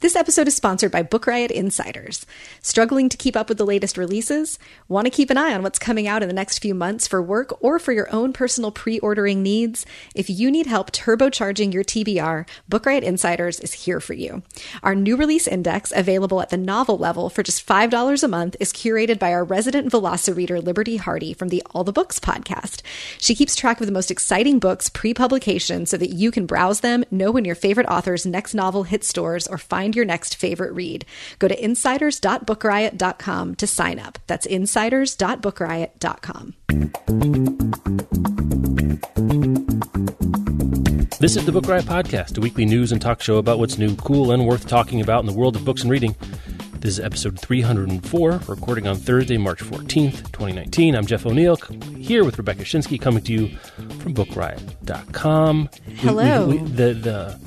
[0.00, 2.24] This episode is sponsored by Book Riot Insiders.
[2.62, 4.58] Struggling to keep up with the latest releases?
[4.88, 7.20] Want to keep an eye on what's coming out in the next few months for
[7.20, 9.84] work or for your own personal pre ordering needs?
[10.14, 14.42] If you need help turbocharging your TBR, Book Riot Insiders is here for you.
[14.82, 18.72] Our new release index, available at the novel level for just $5 a month, is
[18.72, 22.80] curated by our resident Velocireader, Liberty Hardy, from the All the Books podcast.
[23.18, 26.80] She keeps track of the most exciting books pre publication so that you can browse
[26.80, 30.72] them, know when your favorite author's next novel hits stores, or find your next favorite
[30.72, 31.04] read.
[31.38, 34.18] Go to insiders.bookriot.com to sign up.
[34.26, 36.54] That's insiders.bookriot.com.
[41.20, 43.94] This is the Book Riot Podcast, a weekly news and talk show about what's new,
[43.96, 46.16] cool, and worth talking about in the world of books and reading.
[46.80, 50.96] This is episode 304, recording on Thursday, March 14th, 2019.
[50.96, 51.56] I'm Jeff O'Neill,
[51.98, 53.48] here with Rebecca Schinsky, coming to you
[53.98, 55.68] from BookRiot.com.
[55.96, 56.46] Hello.
[56.46, 57.40] We, we, we, the, the,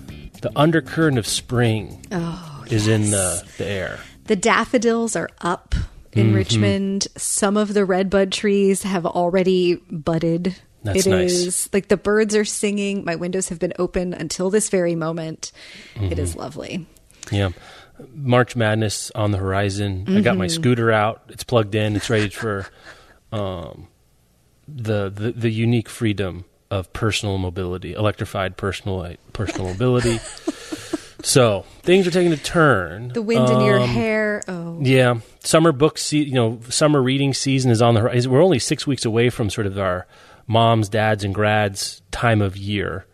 [0.44, 4.00] the undercurrent of spring Oh, is in the, the air.
[4.26, 5.74] The daffodils are up
[6.14, 6.36] in Mm-hmm.
[6.36, 7.08] Richmond.
[7.18, 10.56] Some of the redbud trees have already budded.
[10.84, 11.32] That's It nice.
[11.32, 13.04] is- like the birds are singing.
[13.04, 15.52] My windows have been open until this very moment.
[15.96, 16.20] It Mm-hmm.
[16.20, 16.86] is lovely.
[17.32, 17.50] Yeah.
[18.14, 20.06] March Madness on the horizon.
[20.08, 20.62] I got my Mm-hmm.
[20.62, 21.22] scooter out.
[21.30, 21.96] It's plugged in.
[21.96, 22.66] It's ready for
[23.32, 23.88] um,
[24.68, 30.18] the, the the unique freedom of personal mobility, electrified personal personal mobility.
[31.24, 33.10] so things are taking a turn.
[33.10, 34.44] The wind in your Um, hair.
[34.48, 38.32] Oh, Yeah, summer book, se- you know, summer reading season is on the horizon.
[38.32, 40.08] We're only six weeks away from sort of our
[40.48, 43.06] moms, dads, and grads time of year.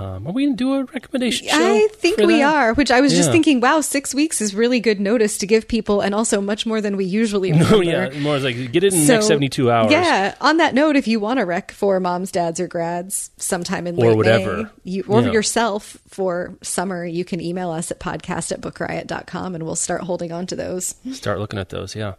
[0.00, 1.54] Um, are we going to do a recommendation show?
[1.56, 2.54] I think we that?
[2.54, 2.72] are.
[2.74, 6.00] Which I was just thinking, wow, six weeks is really good notice to give people,
[6.00, 7.74] and also much more than we usually remember.
[7.76, 9.92] Oh yeah, more like get it in the next seventy-two hours.
[9.92, 10.34] Yeah.
[10.40, 13.96] On that note, if you want a rec for moms, dads, or grads sometime in
[13.96, 14.56] Or late whatever.
[14.62, 15.32] May, you, or Yeah.
[15.32, 20.32] yourself for summer, you can email us at podcast at bookriot.com and we'll start holding
[20.32, 20.94] on to those.
[21.12, 21.94] Start looking at those.
[21.94, 22.14] Yeah,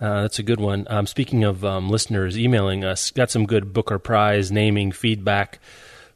[0.00, 0.86] uh, that's a good one.
[0.88, 5.58] Um, speaking of um, listeners emailing us, got some good Booker Prize naming feedback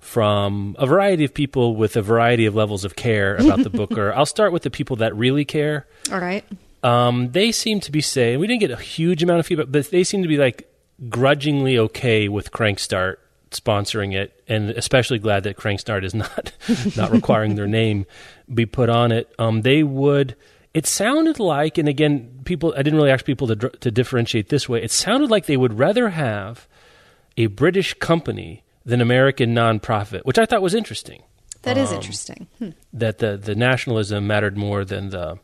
[0.00, 4.12] from a variety of people with a variety of levels of care about the Booker.
[4.16, 5.86] I'll start with the people that really care.
[6.10, 6.44] All right.
[6.82, 9.90] Um, they seem to be saying we didn't get a huge amount of feedback, but
[9.90, 10.68] they seem to be like
[11.08, 13.16] grudgingly okay with Crankstart
[13.50, 16.52] sponsoring it, and especially glad that Crankstart is not
[16.96, 18.06] not requiring their name
[18.52, 19.32] be put on it.
[19.38, 20.34] Um, they would.
[20.72, 22.72] It sounded like, and again, people.
[22.74, 24.82] I didn't really ask people to to differentiate this way.
[24.82, 26.66] It sounded like they would rather have
[27.36, 31.22] a British company than American nonprofit, which I thought was interesting
[31.62, 32.46] That Um, is interesting.
[32.58, 32.70] Hmm.
[32.92, 35.38] that the, the nationalism mattered more than the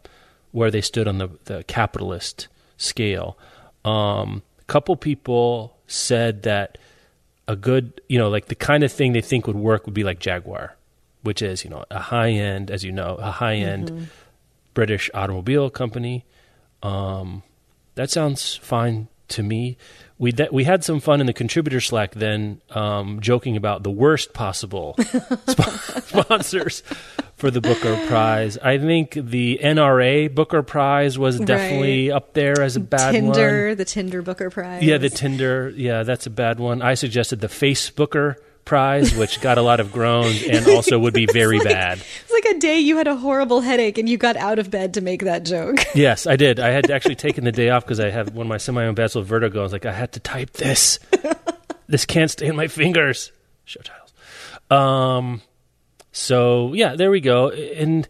[0.53, 2.49] where they stood on the, the capitalist
[2.79, 3.37] scale.
[3.85, 6.79] Um, a couple people said that
[7.47, 10.03] a good, you know, like the kind of thing they think would work would be
[10.03, 10.75] like Jaguar,
[11.23, 14.09] which is, you know, a high end, as you know, a high end
[14.73, 16.25] British automobile company.
[16.83, 17.43] Um,
[17.95, 19.76] that sounds fine to me.
[20.19, 23.91] We that we had some fun in the contributor Slack then, um, joking about the
[23.91, 24.97] worst possible
[25.44, 26.82] sp- sponsors
[27.37, 28.56] for the Booker Prize.
[28.56, 33.76] I think the NRA Booker Prize was definitely up there as a bad Tinder, one.
[33.76, 34.82] the Tinder Booker Prize.
[34.82, 35.70] Yeah, the Tinder.
[35.76, 36.81] Yeah, that's a bad one.
[36.81, 41.25] I suggested the Facebooker Prize, which got a lot of groans and also would be
[41.32, 41.99] very bad.
[41.99, 44.94] It's like a day you had a horrible headache and you got out of bed
[44.94, 45.78] to make that joke.
[45.94, 46.60] Yes, I did.
[46.60, 49.60] I had actually taken the day off because I had one of my semi-imbecile vertigo.
[49.60, 50.99] I was like, I had to type this.
[51.87, 53.32] this can't stay in my fingers.
[53.65, 54.12] Show titles.
[54.71, 55.41] Um,
[56.12, 57.49] so yeah, there we go.
[57.50, 58.06] And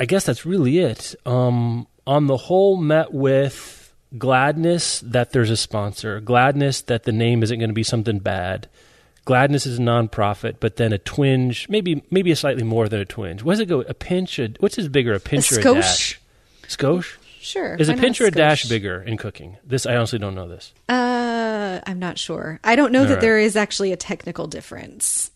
[0.00, 1.14] I guess that's really it.
[1.24, 3.79] Um, on the whole, met with
[4.18, 8.68] gladness that there's a sponsor, gladness that the name isn't going to be something bad.
[9.24, 13.04] Gladness is a nonprofit, but then a twinge, maybe maybe a slightly more than a
[13.04, 13.42] twinge.
[13.42, 13.82] What does it go?
[13.82, 14.38] A pinch?
[14.38, 16.20] A, which is bigger, a pinch a or a dash?
[16.66, 17.16] Skosh?
[17.40, 17.74] Sure.
[17.76, 19.56] Is a pinch or a dash bigger in cooking?
[19.64, 20.72] This I honestly don't know this.
[20.88, 22.60] Uh, I'm not sure.
[22.64, 23.20] I don't know All that right.
[23.20, 25.30] there is actually a technical difference.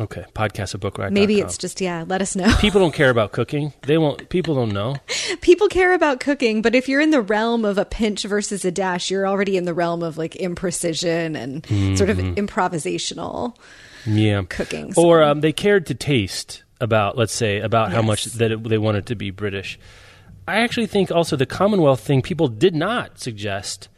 [0.00, 1.14] Okay, podcast at bookriot.com.
[1.14, 2.04] Maybe it's just yeah.
[2.06, 2.52] Let us know.
[2.60, 3.72] people don't care about cooking.
[3.82, 4.28] They won't.
[4.28, 4.96] People don't know.
[5.40, 8.72] People care about cooking, but if you're in the realm of a pinch versus a
[8.72, 13.56] dash, you're already in the realm of like imprecision and sort of improvisational.
[14.06, 18.24] Yeah, Cooking, so- or um, they cared to taste about, let's say, about how much
[18.24, 19.78] that it, they wanted to be British.
[20.46, 22.20] I actually think also the Commonwealth thing.
[22.20, 23.88] People did not suggest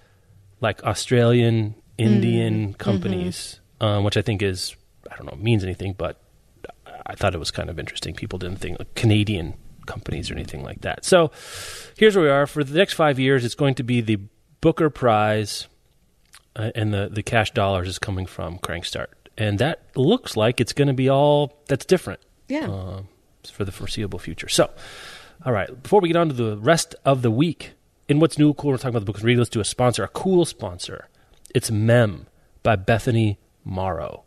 [0.61, 4.76] like Australian, Indian companies, um, which I think is
[5.11, 6.21] I don't know means anything, but
[7.07, 8.15] I thought it was kind of interesting.
[8.15, 9.55] People didn't think like Canadian
[9.87, 11.05] companies or anything like that.
[11.05, 11.31] So
[11.97, 13.45] here's where we are for the next five years.
[13.45, 14.19] It's going to be the
[14.61, 15.69] Booker Prize,
[16.57, 19.09] uh, and the the cash dollars is coming from Crankstart,
[19.39, 22.21] and that looks like it's going to be all that's different.
[22.49, 22.67] Yeah.
[22.67, 23.09] Um,
[23.51, 24.49] for the foreseeable future.
[24.49, 24.71] So,
[25.45, 27.73] all right, before we get on to the rest of the week,
[28.09, 29.39] in what's new, cool, we're talking about the book and read.
[29.39, 31.09] Let's do a sponsor, a cool sponsor.
[31.55, 32.27] It's Mem
[32.63, 34.25] by Bethany Morrow.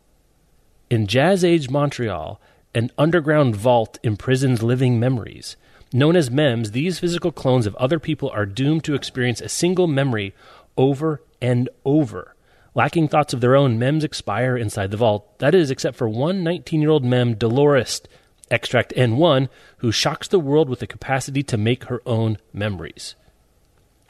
[0.90, 2.40] In Jazz Age Montreal,
[2.74, 5.56] an underground vault imprisons living memories.
[5.92, 9.86] Known as mems, these physical clones of other people are doomed to experience a single
[9.86, 10.34] memory
[10.76, 12.34] over and over.
[12.74, 15.38] Lacking thoughts of their own, mems expire inside the vault.
[15.38, 18.02] That is, except for one 19 year old mem, Dolores,
[18.50, 19.48] extract N1,
[19.78, 23.14] who shocks the world with the capacity to make her own memories.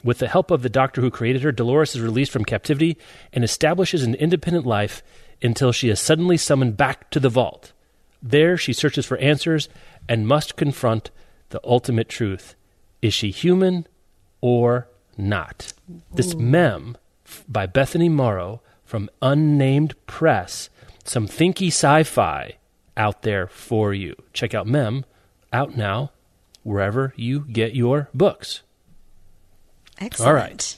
[0.03, 2.97] With the help of the doctor who created her, Dolores is released from captivity
[3.31, 5.03] and establishes an independent life
[5.41, 7.73] until she is suddenly summoned back to the vault.
[8.21, 9.69] There, she searches for answers
[10.07, 11.09] and must confront
[11.49, 12.55] the ultimate truth.
[13.01, 13.87] Is she human
[14.41, 15.73] or not?
[16.13, 16.97] This mem
[17.47, 20.69] by Bethany Morrow from Unnamed Press,
[21.03, 22.57] some thinky sci fi
[22.97, 24.15] out there for you.
[24.33, 25.05] Check out Mem,
[25.53, 26.11] out now,
[26.63, 28.61] wherever you get your books.
[29.99, 30.27] Excellent.
[30.27, 30.77] All right.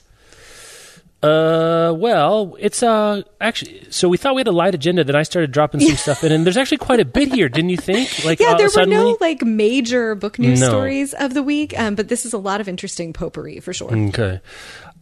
[1.24, 3.86] Uh, well, it's uh actually.
[3.90, 5.04] So we thought we had a light agenda.
[5.04, 7.70] Then I started dropping some stuff in, and there's actually quite a bit here, didn't
[7.70, 8.10] you think?
[8.24, 10.68] Like, Yeah, uh, there were no like major book news No.
[10.68, 13.94] stories of the week, um, but this is a lot of interesting potpourri for sure.
[13.94, 14.40] Okay.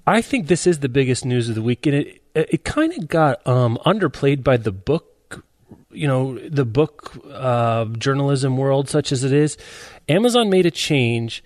[0.07, 3.09] I think this is the biggest news of the week, and it it kind of
[3.09, 5.45] got um, underplayed by the book,
[5.91, 9.57] you know, the book uh, journalism world, such as it is.
[10.09, 11.45] Amazon made a change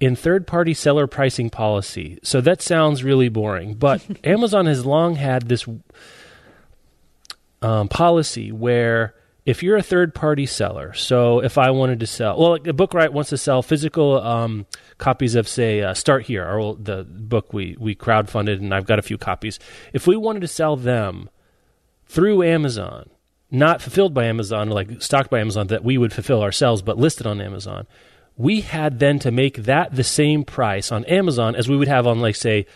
[0.00, 2.18] in third party seller pricing policy.
[2.22, 5.66] So that sounds really boring, but Amazon has long had this
[7.62, 9.14] um, policy where
[9.46, 12.90] if you're a third party seller, so if I wanted to sell, well, like book
[12.90, 14.66] Bookright wants to sell physical um,
[14.98, 18.98] copies of, say, uh, Start Here, our the book we we crowdfunded, and I've got
[18.98, 19.60] a few copies.
[19.92, 21.30] If we wanted to sell them
[22.06, 23.08] through Amazon,
[23.48, 27.26] not fulfilled by Amazon, like stocked by Amazon, that we would fulfill ourselves, but listed
[27.26, 27.86] on Amazon,
[28.36, 32.06] we had then to make that the same price on Amazon as we would have
[32.06, 32.66] on, like, say,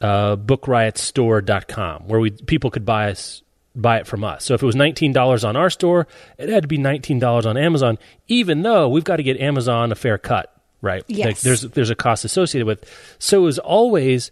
[0.00, 3.42] uh, bookriotstore.com, where we people could buy us
[3.74, 4.44] buy it from us.
[4.44, 6.06] So if it was $19 on our store,
[6.38, 7.98] it had to be $19 on Amazon,
[8.28, 11.04] even though we've got to get Amazon a fair cut, right?
[11.06, 11.26] Yes.
[11.26, 12.84] Like there's there's a cost associated with.
[13.18, 14.30] So it was always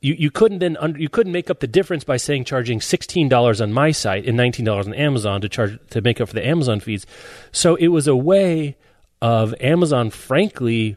[0.00, 3.28] you, you couldn't then under, you couldn't make up the difference by saying charging sixteen
[3.28, 6.34] dollars on my site and nineteen dollars on Amazon to charge to make up for
[6.34, 7.04] the Amazon fees.
[7.52, 8.76] So it was a way
[9.22, 10.96] of Amazon, frankly,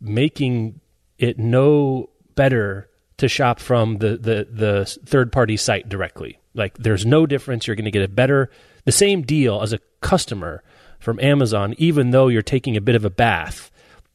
[0.00, 0.80] making
[1.18, 2.88] it no better
[3.18, 6.38] to shop from the the the third party site directly.
[6.54, 7.66] Like there's no difference.
[7.66, 8.50] You're going to get a better
[8.84, 10.62] the same deal as a customer
[10.98, 13.70] from Amazon, even though you're taking a bit of a bath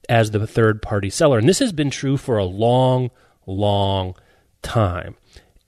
[0.10, 1.38] as the third party seller.
[1.38, 3.12] And this has been true for a long,
[3.46, 4.16] long
[4.62, 5.16] time.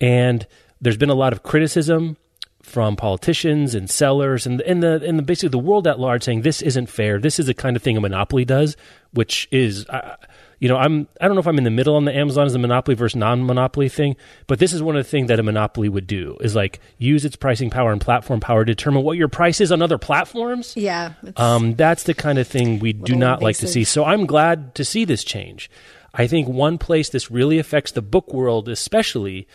[0.02, 0.48] And
[0.82, 2.18] there's been a lot of criticism
[2.64, 6.42] from politicians and sellers and and the and the basically the world at large saying
[6.42, 7.20] this isn't fair.
[7.20, 8.76] This is the kind of thing a monopoly does,
[9.12, 10.16] which is uh,
[10.60, 12.56] you know I'm I don't know if I'm in the middle on the Amazon as
[12.56, 14.16] a monopoly versus non-monopoly thing,
[14.48, 17.26] but this is one of the things that a monopoly would do is like use
[17.26, 20.74] its pricing power and platform power to determine what your price is on other platforms.
[20.78, 23.84] Yeah, Um, that's the kind of thing we do not like to see.
[23.84, 25.70] So I'm glad to see this change.
[26.16, 29.48] I think one place this really affects the book world, especially,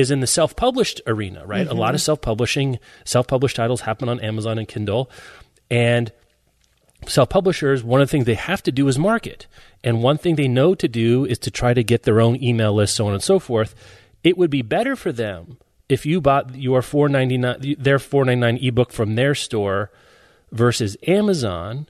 [0.00, 1.46] is in the self-published arena.
[1.46, 2.06] Right, a lot of mm-hmm.
[2.06, 5.10] self-publishing, self-published titles happen on Amazon and Kindle,
[5.70, 6.10] and
[7.06, 7.84] self-publishers.
[7.84, 9.46] One of the things they have to do is market,
[9.84, 12.74] and one thing they know to do is to try to get their own email
[12.74, 13.74] list, so on and so forth.
[14.24, 15.58] It would be better for them
[15.88, 19.90] if you bought your four ninety nine their four ninety nine ebook from their store
[20.52, 21.88] versus Amazon.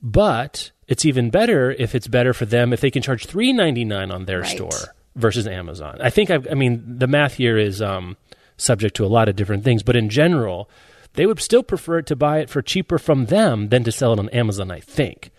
[0.00, 3.84] But it's even better if it's better for them if they can charge three ninety
[3.84, 4.50] nine on their Right.
[4.50, 5.98] store versus Amazon.
[6.00, 8.16] I think I've, I mean the math here is um,
[8.56, 10.70] subject to a lot of different things, but in general,
[11.14, 14.18] they would still prefer to buy it for cheaper from them than to sell it
[14.18, 14.70] on Amazon.
[14.70, 15.30] I think.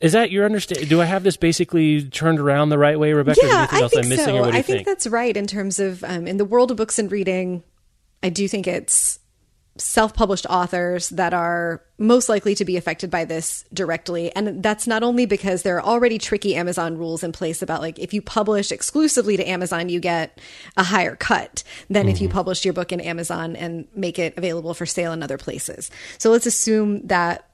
[0.00, 0.88] Is that your understanding?
[0.88, 3.40] Do I have this basically turned around the right way, Rebecca?
[3.42, 4.36] Yeah, anything I else think I'm missing, so.
[4.36, 4.86] or what do you I think, think?
[4.86, 7.62] that's right in terms of um, in the world of books and reading.
[8.22, 9.19] I do think it's
[9.80, 15.02] self-published authors that are most likely to be affected by this directly and that's not
[15.02, 18.72] only because there are already tricky amazon rules in place about like if you publish
[18.72, 20.40] exclusively to amazon you get
[20.76, 22.36] a higher cut than if you Mm-hmm.
[22.36, 26.30] published your book in amazon and make it available for sale in other places so
[26.30, 27.49] let's assume that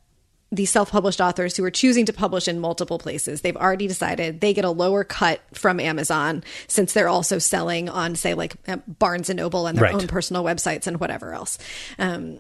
[0.53, 4.55] these self-published authors who are choosing to publish in multiple places they've already decided they
[4.55, 9.29] get a lower cut from amazon since they're also selling on say like uh, barnes
[9.29, 9.95] and noble and their Right.
[9.95, 11.59] own personal websites and whatever else
[11.99, 12.39] um,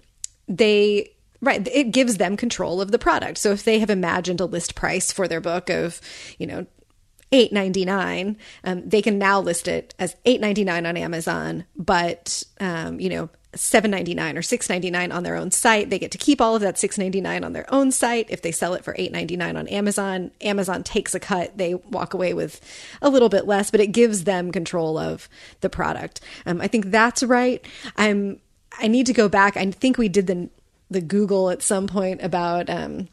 [0.48, 1.10] they
[1.40, 4.74] right it gives them control of the product so if they have imagined a list
[4.76, 6.00] price for their book of
[6.38, 6.66] you know
[7.32, 8.36] eight ninety nine.
[8.62, 13.08] Um, they can now list it as eight ninety nine on Amazon, but um, you
[13.08, 13.28] know.
[13.56, 15.90] 7.99 or 6.99 on their own site.
[15.90, 18.30] They get to keep all of that 6.99 on their own site.
[18.30, 21.56] If they sell it for 8.99 on amazon amazon takes a cut.
[21.56, 22.60] They walk away with
[23.02, 25.28] a little bit less but it gives them control of
[25.60, 26.20] the product.
[26.44, 27.64] Um, i think that's right.
[27.96, 28.40] I'm
[28.78, 29.56] i need to go back.
[29.56, 30.48] I think we did the
[30.90, 33.08] the google at some point about um,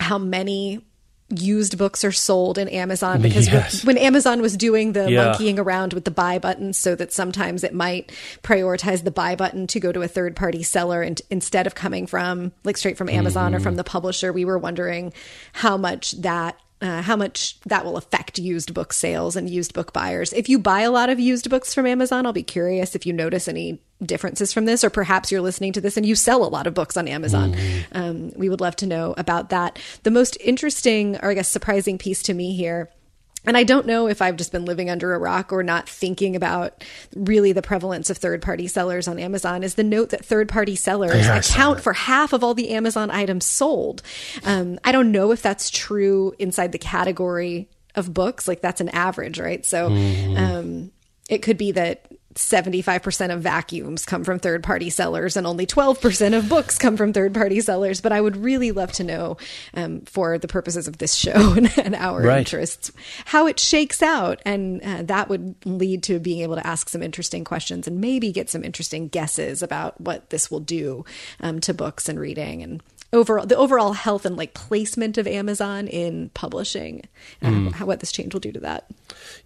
[0.00, 0.84] how many
[1.30, 3.84] used books are sold in Amazon because Yes.
[3.84, 5.24] when, when Amazon was doing the Yeah.
[5.26, 8.10] monkeying around with the buy button so that sometimes it might
[8.42, 12.06] prioritize the buy button to go to a third party seller and instead of coming
[12.06, 15.12] from like straight from Amazon or from the publisher we were wondering
[15.52, 19.92] how much that uh, how much that will affect used book sales and used book
[19.92, 20.32] buyers.
[20.32, 23.12] If you buy a lot of used books from Amazon, I'll be curious if you
[23.12, 26.48] notice any differences from this, or perhaps you're listening to this and you sell a
[26.48, 27.56] lot of books on Amazon.
[27.92, 29.78] Um, we would love to know about that.
[30.04, 32.90] The most interesting, or I guess surprising piece to me here
[33.48, 36.34] and I don't know if I've just been living under a rock or not thinking
[36.34, 40.48] about really the prevalence of third party sellers on Amazon is the note that third
[40.48, 44.02] party sellers Yeah, account for half of all the Amazon items sold.
[44.44, 48.48] Um, I don't know if that's true inside the category of books.
[48.48, 49.64] Like that's an average, right?
[49.64, 50.90] So um,
[51.30, 56.36] it could be that 75% of vacuums come from third party sellers and only 12%
[56.38, 58.00] of books come from third party sellers.
[58.00, 59.36] But I would really love to know,
[59.74, 62.38] um, for the purposes of this show and, and our Right.
[62.38, 62.92] interests,
[63.26, 64.40] how it shakes out.
[64.44, 68.32] And uh, that would lead to being able to ask some interesting questions and maybe
[68.32, 71.04] get some interesting guesses about what this will do
[71.40, 75.88] um, to books and reading and overall the overall health and like placement of Amazon
[75.88, 77.04] in publishing,
[77.42, 78.90] uh, how, what this change will do to that.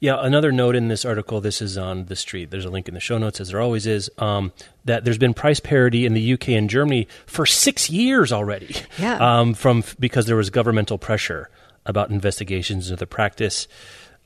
[0.01, 1.41] Yeah, another note in this article.
[1.41, 2.51] This is on the street.
[2.51, 4.11] There's a link in the show notes, as there always is.
[4.19, 4.53] Um,
[4.85, 8.75] that there's been price parity in the UK and Germany for six years already.
[8.99, 9.17] Yeah.
[9.17, 11.49] Um, from because there was governmental pressure
[11.87, 13.69] about investigations into the practice.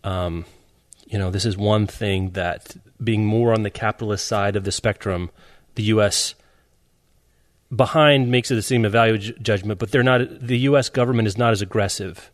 [0.05, 0.45] Um,
[1.07, 4.73] you know, this is one thing that being more on the capitalist side of the
[4.73, 5.31] spectrum,
[5.75, 6.35] the U.S.
[7.77, 10.41] behind makes it a seem a value ju- judgment, but they're not.
[10.41, 10.89] The U.S.
[10.89, 12.31] government is not as aggressive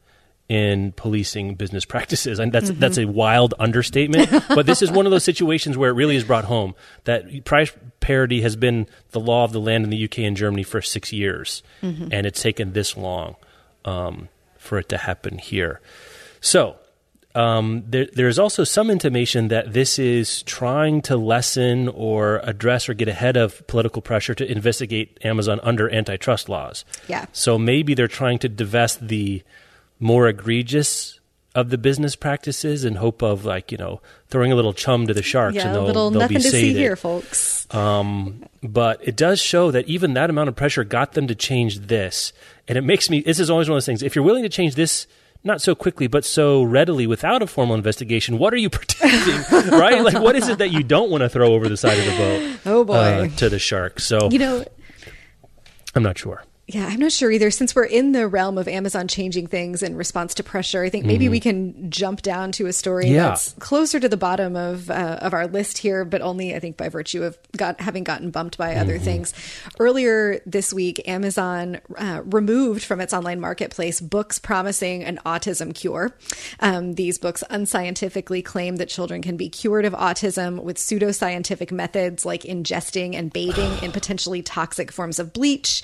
[0.49, 4.31] in policing business practices, and that's that's a wild understatement.
[4.49, 7.73] but this is one of those situations where it really is brought home that price
[8.01, 11.13] parity has been the law of the land in the UK and Germany for six
[11.13, 11.63] years,
[12.13, 13.37] and it's taken this long
[13.85, 15.81] um, for it to happen here.
[16.41, 16.77] So
[17.35, 22.95] um, there, there's also some intimation that this is trying to lessen or address or
[22.95, 26.85] get ahead of political pressure to investigate Amazon under antitrust laws.
[27.09, 27.27] Yeah.
[27.33, 29.43] So maybe they're trying to divest the
[29.99, 31.21] more egregious
[31.55, 35.13] of the business practices in hope of like you know throwing a little chum to
[35.13, 37.73] the sharks and Yeah, a they'll, little they'll nothing be to see here, folks.
[37.75, 41.81] Um, but it does show that even that amount of pressure got them to change
[41.81, 42.33] this.
[42.69, 44.03] And it makes me, this is always one of those things.
[44.03, 45.07] If you're willing to change this,
[45.45, 50.03] not so quickly, but so readily without a formal investigation, what are you protecting, right?
[50.03, 52.17] Like, what is it that you don't want to throw over the side of the
[52.17, 52.61] boat?
[52.67, 52.95] Oh, boy.
[52.95, 54.01] uh, to the shark.
[54.01, 54.65] So You know,
[55.95, 56.45] I'm not sure.
[56.73, 57.51] Yeah, I'm not sure either.
[57.51, 61.05] Since we're in the realm of Amazon changing things in response to pressure, I think
[61.05, 63.15] maybe we can jump down to a story Mm-hmm.
[63.15, 63.29] Yeah.
[63.29, 66.79] that's closer to the bottom of uh, of our list here, but only I think
[66.79, 69.05] by virtue of got having gotten bumped by other Mm-hmm.
[69.05, 69.35] things.
[69.79, 76.17] Earlier this week, Amazon uh, removed from its online marketplace books promising an autism cure.
[76.61, 82.25] Um, these books unscientifically claim that children can be cured of autism with pseudoscientific methods
[82.25, 85.83] like ingesting and bathing in potentially toxic forms of bleach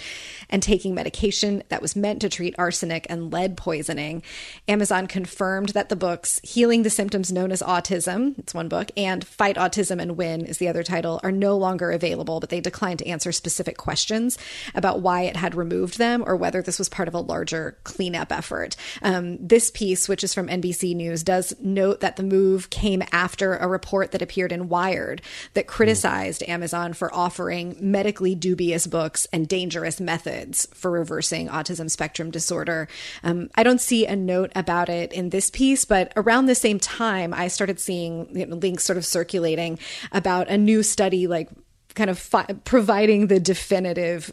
[0.49, 4.23] and taking medication that was meant to treat arsenic and lead poisoning.
[4.67, 9.27] Amazon confirmed that the books Healing the Symptoms Known as Autism, it's one book, and
[9.27, 13.01] Fight Autism and Win is the other title, are no longer available, but they declined
[13.01, 14.39] to answer specific questions
[14.75, 18.31] about why it had removed them or whether this was part of a larger cleanup
[18.31, 18.77] effort.
[19.03, 23.57] Um, this piece, which is from NBC News, does note that the move came after
[23.57, 25.23] a report that appeared in Wired
[25.55, 32.31] that criticized Amazon for offering medically dubious books and dangerous methods for reversing autism spectrum
[32.31, 32.89] disorder.
[33.23, 36.79] Um, I don't see a note about it in this piece, but around the same
[36.79, 39.79] time, I started seeing you know, links sort of circulating
[40.13, 41.49] about a new study, like
[41.95, 44.33] kind of fi- providing the definitive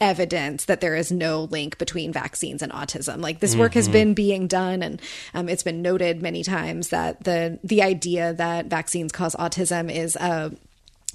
[0.00, 3.20] evidence that there is no link between vaccines and autism.
[3.20, 5.02] Like this work has been being done, and
[5.34, 10.16] um, it's been noted many times that the the idea that vaccines cause autism is
[10.16, 10.52] a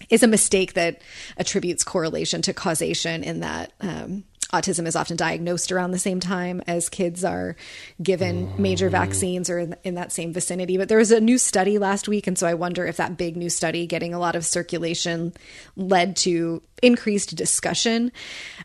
[0.10, 1.02] is a mistake that
[1.38, 3.24] attributes correlation to causation.
[3.24, 3.74] In that.
[3.82, 7.56] Um, Autism is often diagnosed around the same time as kids are
[8.02, 10.78] given major vaccines or in, in that same vicinity.
[10.78, 13.36] But there was a new study last week, and so I wonder if that big
[13.36, 15.34] new study getting a lot of circulation
[15.76, 18.12] led to increased discussion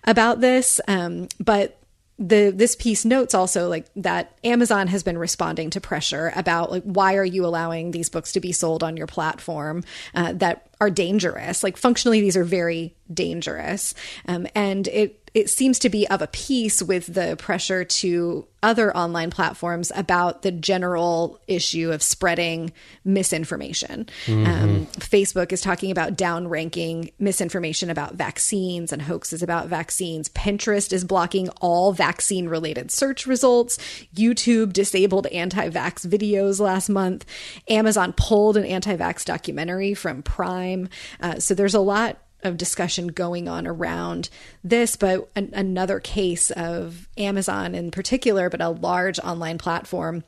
[0.05, 0.79] about this.
[0.89, 1.78] Um, but
[2.19, 6.83] the this piece notes also like that Amazon has been responding to pressure about like
[6.83, 9.85] why are you allowing these books to be sold on your platform
[10.15, 11.63] uh, that are dangerous?
[11.63, 13.95] Like functionally these are very dangerous.
[14.27, 18.97] Um, and it it seems to be of a piece with the pressure to other
[18.97, 22.73] online platforms about the general issue of spreading
[23.05, 24.09] misinformation.
[24.27, 24.47] Mm-hmm.
[24.47, 30.29] Um, Facebook is talking about downranking misinformation about vaccines and hoaxes about vaccines.
[30.31, 33.79] Pinterest is blocking all vaccine related search results.
[34.15, 37.25] YouTube disabled anti vax videos last month.
[37.69, 40.89] Amazon pulled an anti vax documentary from Prime.
[41.21, 44.29] Uh, so there's a lot of discussion going on around
[44.63, 50.25] this, but an, another case of Amazon in particular, but a large online platform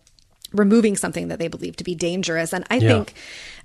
[0.52, 2.52] removing something that they believe to be dangerous.
[2.52, 2.88] And I yeah.
[2.88, 3.14] think,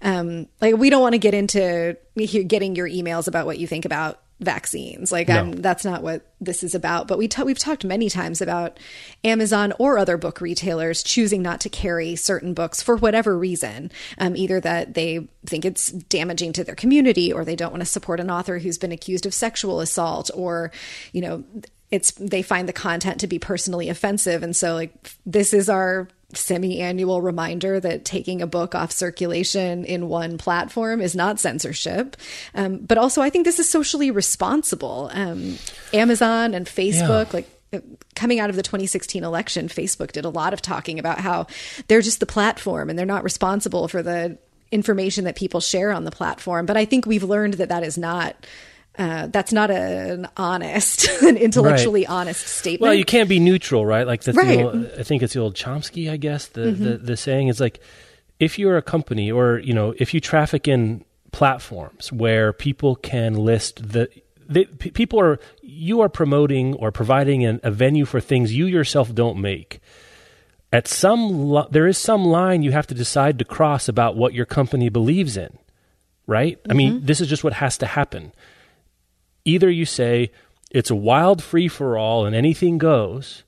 [0.03, 3.85] um, like, we don't want to get into getting your emails about what you think
[3.85, 5.11] about vaccines.
[5.11, 5.51] Like, no.
[5.51, 7.07] that's not what this is about.
[7.07, 8.79] But we t- we've talked many times about
[9.23, 14.35] Amazon or other book retailers choosing not to carry certain books for whatever reason, um,
[14.35, 18.19] either that they think it's damaging to their community, or they don't want to support
[18.19, 20.71] an author who's been accused of sexual assault, or
[21.13, 21.43] you know
[21.91, 24.91] it's they find the content to be personally offensive and so like
[25.23, 31.15] this is our semi-annual reminder that taking a book off circulation in one platform is
[31.15, 32.17] not censorship.
[32.53, 35.09] Um, but also i think this is socially responsible.
[35.13, 35.57] Um,
[35.93, 37.33] amazon and facebook yeah.
[37.33, 37.79] like uh,
[38.15, 41.47] coming out of the 2016 election facebook did a lot of talking about how
[41.87, 44.37] they're just the platform and they're not responsible for the
[44.71, 46.65] information that people share on the platform.
[46.65, 48.35] But i think we've learned that that is not
[48.97, 52.09] uh, that's not a, an honest, an intellectually right.
[52.09, 52.81] honest statement.
[52.81, 54.07] Well, you can't be neutral, right?
[54.07, 54.63] Like that's right.
[54.63, 56.47] Old, I think it's the old Chomsky, I guess.
[56.47, 56.83] The, mm-hmm.
[56.83, 57.81] the the saying is like,
[58.39, 63.33] if you're a company, or you know, if you traffic in platforms where people can
[63.33, 64.09] list the
[64.47, 68.65] they, p- people are you are promoting or providing an, a venue for things you
[68.65, 69.79] yourself don't make.
[70.71, 74.33] At some lo- there is some line you have to decide to cross about what
[74.33, 75.57] your company believes in,
[76.27, 76.57] right?
[76.59, 76.71] Mm-hmm.
[76.71, 77.05] I mean, mm-hmm.
[77.05, 78.31] this is just what has to happen
[79.45, 80.31] either you say
[80.71, 83.43] it's a wild free for all and anything goes.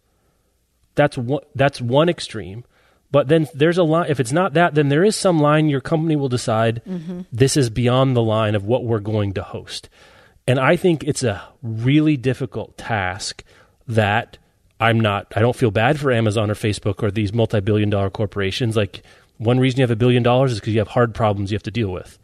[0.95, 2.63] That's one, that's one extreme.
[3.11, 4.09] But then there's a line.
[4.09, 7.21] If it's not that, then there is some line your company will decide mm-hmm.
[7.31, 9.89] this is beyond the line of what we're going to host.
[10.45, 13.43] And I think it's a really difficult task
[13.87, 14.37] that
[14.79, 18.09] I'm not, I don't feel bad for Amazon or Facebook or these multi billion dollar
[18.09, 18.75] corporations.
[18.75, 19.03] Like,
[19.37, 21.63] one reason you have a billion dollars is because you have hard problems you have
[21.63, 22.17] to deal with.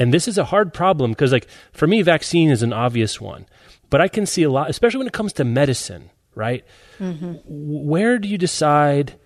[0.00, 3.44] And this is a hard problem because, like, for me, vaccine is an obvious one.
[3.90, 6.64] But I can see a lot, especially when it comes to medicine, right?
[6.98, 7.34] Mm-hmm.
[7.44, 9.16] Where do you decide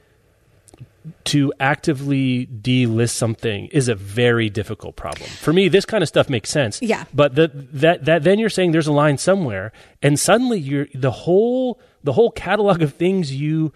[1.24, 5.28] to actively delist something is a very difficult problem.
[5.28, 6.80] For me, this kind of stuff makes sense.
[6.80, 7.04] Yeah.
[7.12, 9.70] But the, that that then you're saying there's a line somewhere,
[10.02, 13.72] and suddenly you're the whole the whole catalog of things you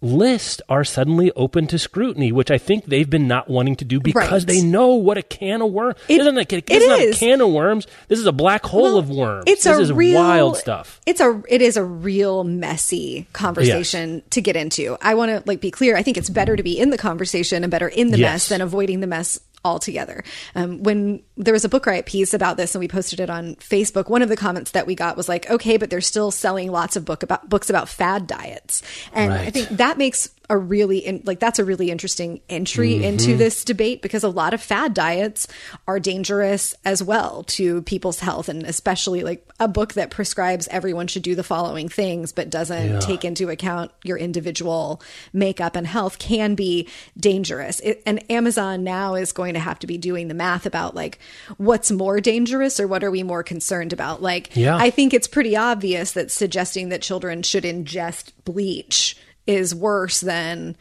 [0.00, 4.00] list are suddenly open to scrutiny, which I think they've been not wanting to do
[4.00, 4.46] because right.
[4.46, 5.96] they know what a can of worms.
[6.08, 6.86] It, isn't a, it is.
[6.86, 7.86] not a can of worms.
[8.06, 9.44] This is a black hole well, of worms.
[9.46, 11.00] It's this a is real, wild stuff.
[11.06, 14.22] It's a it is a real messy conversation yes.
[14.30, 14.96] to get into.
[15.02, 15.96] I want to like be clear.
[15.96, 18.32] I think it's better to be in the conversation and better in the yes.
[18.32, 20.24] mess than avoiding the mess altogether.
[20.54, 23.54] Um, when there was a book riot piece about this and we posted it on
[23.56, 26.70] Facebook, one of the comments that we got was like, okay, but they're still selling
[26.70, 28.82] lots of book about books about fad diets.
[29.12, 29.46] And right.
[29.46, 33.04] I think that makes a really in, like that's a really interesting entry mm-hmm.
[33.04, 35.46] into this debate because a lot of fad diets
[35.86, 41.06] are dangerous as well to people's health and especially like a book that prescribes everyone
[41.06, 43.00] should do the following things but doesn't yeah.
[43.00, 49.14] take into account your individual makeup and health can be dangerous it, and amazon now
[49.14, 51.18] is going to have to be doing the math about like
[51.58, 54.76] what's more dangerous or what are we more concerned about like yeah.
[54.76, 59.14] i think it's pretty obvious that suggesting that children should ingest bleach
[59.48, 60.76] is worse than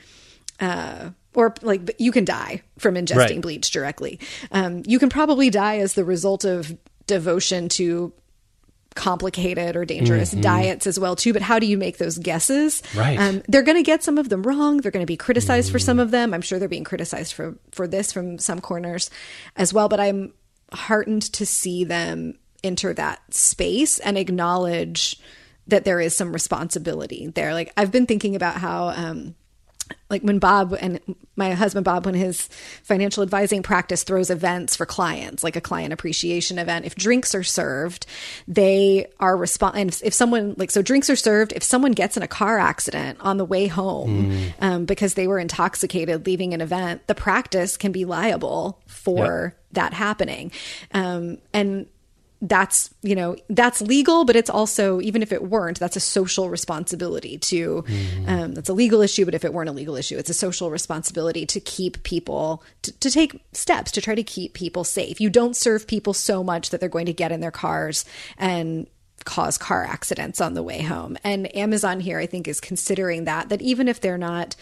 [0.60, 3.42] uh, or like you can die from ingesting right.
[3.42, 4.20] bleach directly.
[4.52, 6.76] Um, you can probably die as the result of
[7.08, 8.12] devotion to
[8.96, 10.42] complicated or dangerous mm-hmm.
[10.42, 13.78] diets as well too but how do you make those guesses right um, they're going
[13.78, 15.72] to get some of them wrong they're going to be criticized mm.
[15.72, 19.12] for some of them i'm sure they're being criticized for for this from some corners
[19.56, 20.34] as well but i'm
[20.74, 25.20] heartened to see them enter that space and acknowledge
[25.68, 27.54] that there is some responsibility there.
[27.54, 29.36] Like I've been thinking about how um
[30.10, 31.00] like when Bob and
[31.36, 32.48] my husband Bob, when his
[32.84, 37.44] financial advising practice throws events for clients, like a client appreciation event, if drinks are
[37.44, 38.06] served,
[38.48, 39.78] they are respond.
[39.78, 41.54] And if someone like so, drinks are served.
[41.54, 44.54] If someone gets in a car accident on the way home mm.
[44.62, 49.66] um, because they were intoxicated leaving an event, the practice can be liable for yep.
[49.74, 50.52] that happening.
[50.94, 51.88] Um, and
[52.42, 56.50] that's you know that's legal but it's also even if it weren't that's a social
[56.50, 58.30] responsibility to mm-hmm.
[58.30, 60.70] um, that's a legal issue but if it weren't a legal issue it's a social
[60.70, 65.32] responsibility to keep people to, to take steps to try to keep people safe you
[65.32, 68.06] don't serve people so much that they're going to get in their cars
[68.38, 68.86] and
[69.26, 73.50] cause car accidents on the way home and amazon here i think is considering that
[73.50, 74.56] that even if they're not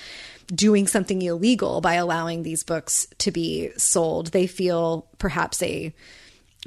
[0.47, 5.93] doing something illegal by allowing these books to be sold they feel perhaps a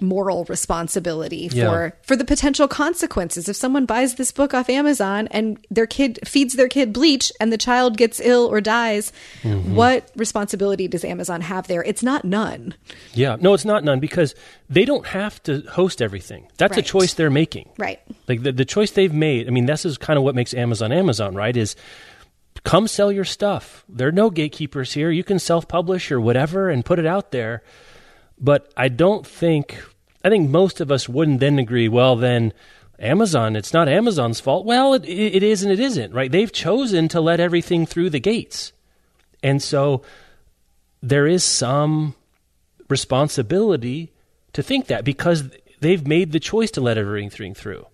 [0.00, 1.90] moral responsibility for yeah.
[2.02, 3.48] for the potential consequences.
[3.48, 7.52] If someone buys this book off Amazon and their kid feeds their kid bleach and
[7.52, 9.74] the child gets ill or dies mm-hmm.
[9.74, 11.82] what responsibility does Amazon have there?
[11.82, 12.74] It's not none.
[13.14, 13.36] Yeah.
[13.40, 14.34] No it's not none because
[14.68, 16.48] they don't have to host everything.
[16.56, 16.84] That's right.
[16.84, 17.70] a choice they're making.
[17.78, 18.00] Right.
[18.28, 20.92] Like the, the choice they've made I mean this is kind of what makes Amazon
[20.92, 21.76] Amazon right is
[22.64, 23.84] come sell your stuff.
[23.88, 25.10] There are no gatekeepers here.
[25.10, 27.62] You can self-publish or whatever and put it out there
[28.40, 29.82] but I don't think,
[30.24, 32.52] I think most of us wouldn't then agree, well, then
[32.98, 34.64] Amazon, it's not Amazon's fault.
[34.64, 36.30] Well, it, it is and it isn't, right?
[36.30, 38.72] They've chosen to let everything through the gates.
[39.42, 40.02] And so
[41.02, 42.14] there is some
[42.88, 44.12] responsibility
[44.52, 45.44] to think that because
[45.80, 47.86] they've made the choice to let everything through.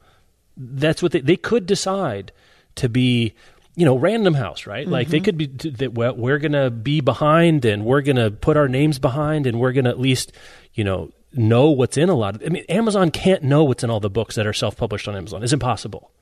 [0.56, 2.32] That's what they, they could decide
[2.76, 3.34] to be
[3.76, 4.84] you know, Random House, right?
[4.84, 4.92] Mm-hmm.
[4.92, 5.24] Like they mm-hmm.
[5.24, 8.98] could be that we're going to be behind and we're going to put our names
[8.98, 10.32] behind and we're going to at least,
[10.74, 12.42] you know, know what's in a lot of.
[12.44, 15.42] I mean, Amazon can't know what's in all the books that are self-published on Amazon.
[15.42, 16.12] It's impossible.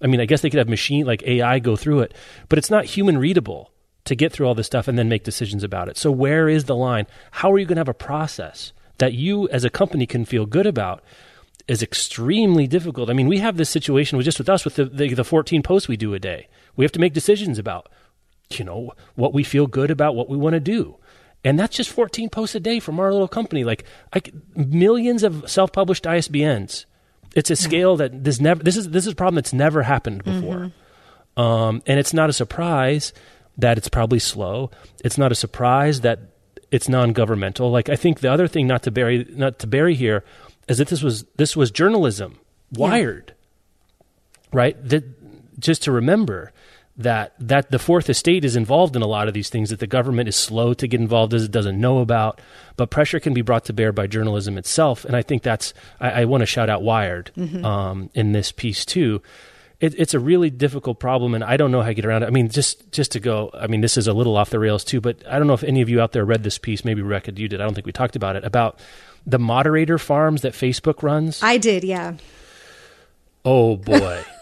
[0.00, 2.14] I mean, I guess they could have machine like AI go through it,
[2.48, 3.72] but it's not human readable
[4.04, 5.98] to get through all this stuff and then make decisions about it.
[5.98, 7.06] So where is the line?
[7.32, 10.46] How are you going to have a process that you as a company can feel
[10.46, 11.02] good about?
[11.70, 13.10] Is extremely difficult.
[13.10, 15.62] I mean, we have this situation with just with us with the, the, the 14
[15.62, 17.88] posts we do a day we have to make decisions about,
[18.50, 20.96] you know, what we feel good about, what we want to do.
[21.44, 23.64] And that's just 14 posts a day from our little company.
[23.64, 24.22] Like I,
[24.54, 26.84] millions of self-published ISBNs.
[27.34, 28.62] It's a scale that this never.
[28.62, 30.72] This is this is a problem that's never happened before.
[31.36, 31.40] Mm-hmm.
[31.40, 33.12] Um, and it's not a surprise
[33.56, 34.70] that it's probably slow.
[35.04, 36.18] It's not a surprise that
[36.72, 37.70] it's non-governmental.
[37.70, 40.24] Like I think the other thing not to bury not to bury here
[40.70, 42.38] is that this was this was journalism
[42.72, 44.48] wired, yeah.
[44.52, 44.88] right?
[44.88, 45.04] That
[45.60, 46.52] just to remember
[46.96, 49.86] that that the fourth estate is involved in a lot of these things that the
[49.86, 52.40] government is slow to get involved as it doesn't know about
[52.76, 56.10] but pressure can be brought to bear by journalism itself and i think that's i,
[56.10, 57.64] I want to shout out wired mm-hmm.
[57.64, 59.22] um, in this piece too
[59.80, 62.26] it, it's a really difficult problem and i don't know how to get around it.
[62.26, 64.84] I mean just just to go i mean this is a little off the rails
[64.84, 66.84] too but i don't know if any of you out there read this piece.
[66.84, 67.60] Maybe Rebecca you did.
[67.60, 68.78] I don't think we talked about it about
[69.26, 71.42] the moderator farms that facebook runs.
[71.42, 72.14] I did yeah.
[73.44, 74.24] Oh boy.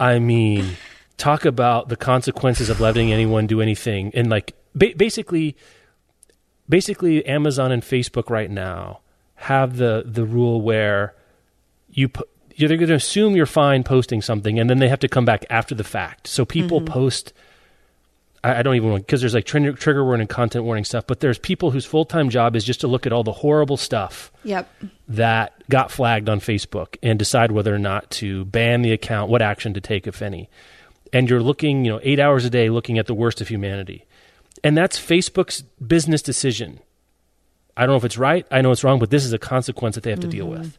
[0.00, 0.76] I mean,
[1.18, 5.56] talk about the consequences of letting anyone do anything, and like ba- basically,
[6.68, 9.00] basically, Amazon and Facebook right now
[9.34, 11.14] have the the rule where
[11.90, 12.28] you put
[12.68, 15.44] they're going to assume you're fine posting something, and then they have to come back
[15.50, 16.26] after the fact.
[16.26, 16.92] So people mm-hmm.
[16.92, 17.32] post.
[18.42, 21.20] I, I, don't even want because there's like trigger, trigger warning, content warning stuff, but
[21.20, 24.32] there's people whose full time job is just to look at all the horrible stuff.
[24.44, 24.68] Yep.
[25.08, 29.42] That got flagged on Facebook and decide whether or not to ban the account, what
[29.42, 30.48] action to take, if any.
[31.12, 34.06] And you're looking, you know, eight hours a day looking at the worst of humanity.
[34.62, 36.80] And that's Facebook's business decision.
[37.76, 38.46] I don't know if it's right.
[38.50, 40.36] I know it's wrong, but this is a consequence that they have to mm-hmm.
[40.36, 40.78] deal with.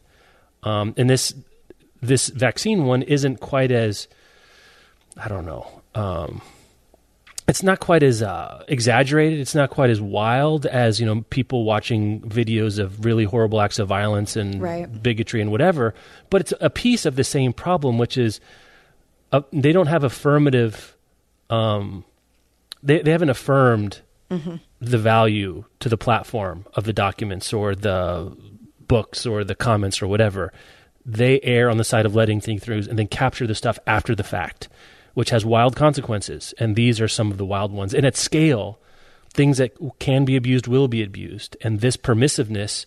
[0.62, 1.34] Um, and this
[2.02, 4.08] this vaccine one isn't quite as
[5.16, 5.66] I don't know.
[5.94, 6.42] Um,
[7.48, 9.40] it's not quite as uh, exaggerated.
[9.40, 13.78] It's not quite as wild as you know people watching videos of really horrible acts
[13.78, 15.02] of violence and right.
[15.02, 15.94] bigotry and whatever.
[16.30, 18.40] But it's a piece of the same problem, which is
[19.32, 20.96] uh, they don't have affirmative.
[21.50, 22.04] Um,
[22.82, 24.56] they they haven't affirmed mm-hmm.
[24.80, 28.36] the value to the platform of the documents or the
[28.80, 30.52] books or the comments or whatever.
[31.04, 34.14] They err on the side of letting things through and then capture the stuff after
[34.14, 34.68] the fact
[35.14, 36.54] which has wild consequences.
[36.58, 37.94] And these are some of the wild ones.
[37.94, 38.78] And at scale,
[39.32, 41.56] things that can be abused will be abused.
[41.60, 42.86] And this permissiveness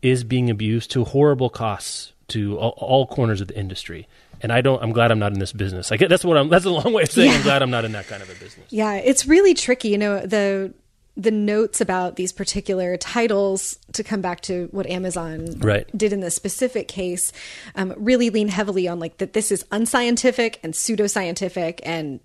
[0.00, 4.08] is being abused to horrible costs to all, all corners of the industry.
[4.40, 4.82] And I don't.
[4.82, 5.92] I'm glad I'm not in this business.
[5.92, 6.48] I get that's what I'm.
[6.48, 7.36] That's a long way of saying yeah.
[7.36, 8.66] I'm glad I'm not in that kind of a business.
[8.70, 9.90] Yeah, it's really tricky.
[9.90, 10.74] You know, the
[11.16, 15.86] the notes about these particular titles to come back to what amazon right.
[15.96, 17.32] did in this specific case
[17.74, 22.20] um, really lean heavily on like that this is unscientific and pseudoscientific and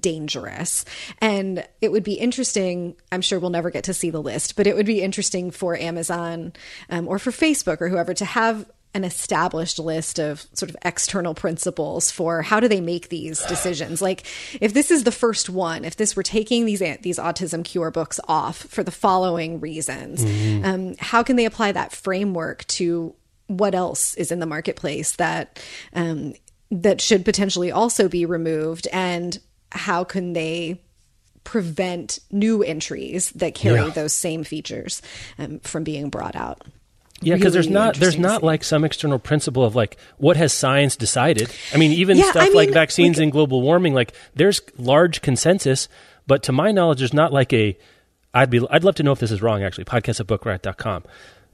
[0.00, 0.84] dangerous
[1.20, 4.66] and it would be interesting i'm sure we'll never get to see the list but
[4.66, 6.52] it would be interesting for amazon
[6.90, 11.34] um, or for facebook or whoever to have an established list of sort of external
[11.34, 14.24] principles for how do they make these decisions like
[14.60, 18.20] if this is the first one if this were taking these these autism cure books
[18.28, 20.64] off for the following reasons mm-hmm.
[20.64, 23.14] um, how can they apply that framework to
[23.46, 25.62] what else is in the marketplace that
[25.94, 26.32] um,
[26.70, 29.38] that should potentially also be removed, and
[29.70, 30.80] how can they
[31.44, 33.90] prevent new entries that carry Yeah.
[33.90, 35.02] those same features
[35.38, 36.62] um, from being brought out?
[37.24, 40.96] Yeah, because there's not there's not like some external principle of like what has science
[40.96, 41.50] decided.
[41.72, 45.20] I mean, even Yeah, stuff I like vaccines like- and global warming, like there's large
[45.22, 45.88] consensus,
[46.26, 47.76] but to my knowledge, there's not like a.
[48.32, 49.62] I'd be I'd love to know if this is wrong.
[49.62, 51.04] Actually, podcast at bookriot.com.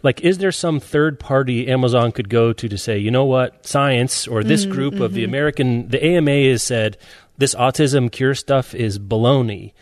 [0.03, 3.67] Like, is there some third party Amazon could go to to say, you know what,
[3.67, 6.97] science or this Mm-hmm, group of the American, the AMA has said
[7.37, 9.73] this autism cure stuff is baloney,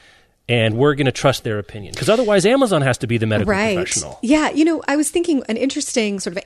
[0.49, 3.53] and we're going to trust their opinion because otherwise, Amazon has to be the medical
[3.53, 3.77] right.
[3.77, 4.19] professional.
[4.23, 6.43] Yeah, you know, I was thinking an interesting sort of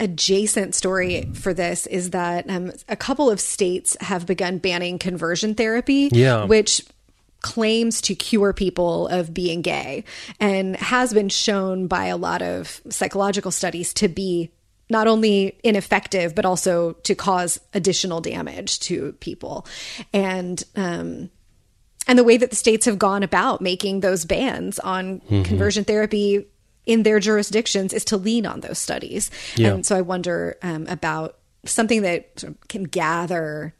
[0.00, 5.54] adjacent story for this is that um, a couple of states have begun banning conversion
[5.54, 6.44] therapy, Yeah.
[6.44, 6.82] which
[7.40, 10.04] claims to cure people of being gay
[10.40, 14.50] and has been shown by a lot of psychological studies to be
[14.90, 19.64] not only ineffective but also to cause additional damage to people
[20.12, 21.30] and um
[22.08, 25.42] and the way that the states have gone about making those bans on Mm-hmm.
[25.44, 26.46] conversion therapy
[26.86, 29.30] in their jurisdictions is to lean on those studies.
[29.56, 29.74] Yeah.
[29.74, 33.74] And so I wonder um, about something that sort of can gather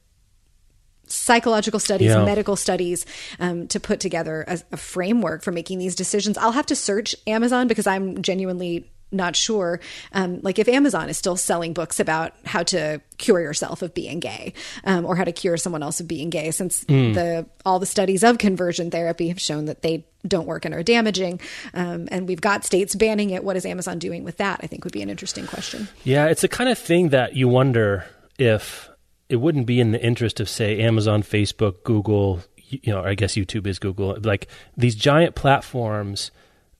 [1.06, 2.24] psychological studies, Yeah.
[2.24, 3.06] medical studies
[3.40, 6.36] um, to put together a, a framework for making these decisions.
[6.36, 9.80] I'll have to search Amazon because I'm genuinely not sure.
[10.12, 14.20] Um, like if Amazon is still selling books about how to cure yourself of being
[14.20, 14.52] gay
[14.84, 18.22] um, or how to cure someone else of being gay, since the all the studies
[18.22, 21.40] of conversion therapy have shown that they don't work and are damaging,
[21.74, 23.44] um, and we've got states banning it.
[23.44, 24.60] What is Amazon doing with that?
[24.62, 25.88] I think would be an interesting question.
[26.04, 28.04] Yeah, it's the kind of thing that you wonder
[28.38, 28.88] if
[29.28, 33.34] it wouldn't be in the interest of, say, Amazon, Facebook, Google, you know, I guess
[33.34, 36.30] YouTube is Google, like these giant platforms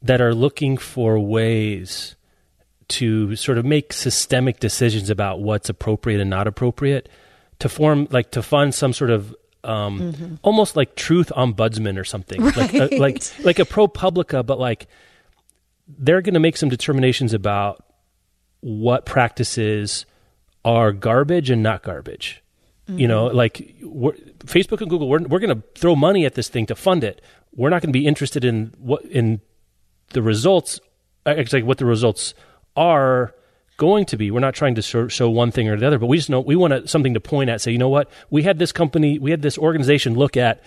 [0.02, 2.16] that are looking for ways
[2.88, 7.09] to sort of make systemic decisions about what's appropriate and not appropriate
[7.59, 12.42] to form, like, to fund some sort of um, almost like truth ombudsman or something,
[12.42, 13.35] like, a, like Right.
[13.44, 14.87] like a ProPublica, but like
[15.87, 17.85] they're going to make some determinations about
[18.61, 20.07] what practices
[20.64, 22.42] are garbage and not garbage.
[22.90, 24.12] You know, like we're,
[24.46, 27.20] Facebook and Google, we're, we're going to throw money at this thing to fund it.
[27.55, 29.42] We're not going to be interested in what in
[30.14, 30.81] the results,
[31.27, 32.33] uh, actually, what the results
[32.78, 33.34] are
[33.76, 34.30] going to be.
[34.30, 36.56] We're not trying to show, one thing or the other, but we just know we
[36.56, 37.60] want something to point at.
[37.60, 38.10] Say, you know what?
[38.30, 40.62] We had this company, we had this organization look at.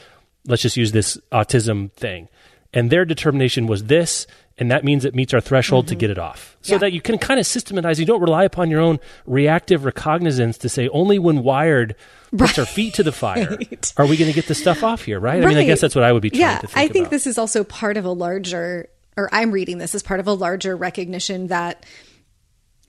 [0.48, 2.28] Let's just use this autism thing,
[2.74, 4.26] and their determination was this,
[4.58, 6.00] and that means it meets our threshold to mm-hmm.
[6.00, 6.58] get it off.
[6.62, 6.80] So Yeah.
[6.80, 8.00] that you can kind of systematize.
[8.00, 11.96] You don't rely upon your own reactive recognizance to say only when wired
[12.36, 13.94] puts our feet to the fire Right.
[13.98, 15.44] are we going to get this stuff off here, right?
[15.44, 17.04] I mean, I guess that's what I would be trying yeah, to think I think
[17.04, 17.12] about.
[17.12, 20.34] this is also part of a larger, or I'm reading this as part of a
[20.34, 21.86] larger recognition that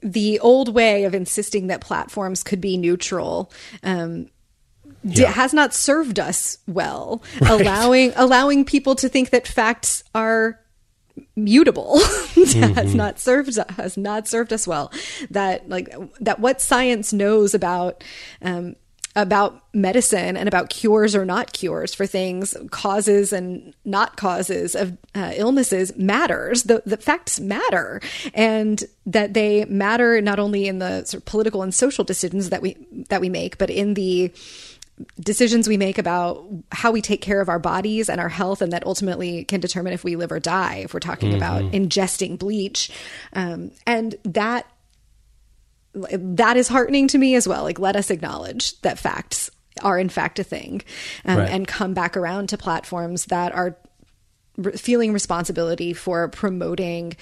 [0.02, 4.28] the old way of insisting that platforms could be neutral um,
[5.04, 5.30] Yeah.
[5.30, 10.58] has not served us well, allowing allowing people to think that facts are
[11.36, 11.98] mutable
[12.32, 12.72] Mm-hmm.
[12.74, 14.90] has not served has not served us well
[15.30, 18.02] that like that what science knows about
[18.40, 18.74] um
[19.14, 24.96] about medicine and about cures or not cures for things causes and not causes of
[25.14, 26.64] uh, illnesses matters.
[26.64, 28.00] The, the facts matter.
[28.34, 32.62] And that they matter not only in the sort of political and social decisions that
[32.62, 32.76] we
[33.08, 34.32] that we make but in the
[35.20, 38.72] decisions we make about how we take care of our bodies and our health, and
[38.72, 40.82] that ultimately can determine if we live or die.
[40.84, 42.90] If we're talking about ingesting bleach,
[43.32, 44.66] um, and that
[45.94, 47.62] that is heartening to me as well.
[47.62, 49.50] Like, let us acknowledge that facts
[49.82, 50.82] are in fact a thing,
[51.24, 51.50] um, Right.
[51.50, 53.76] and come back around to platforms that are
[54.56, 57.16] re- feeling responsibility for promoting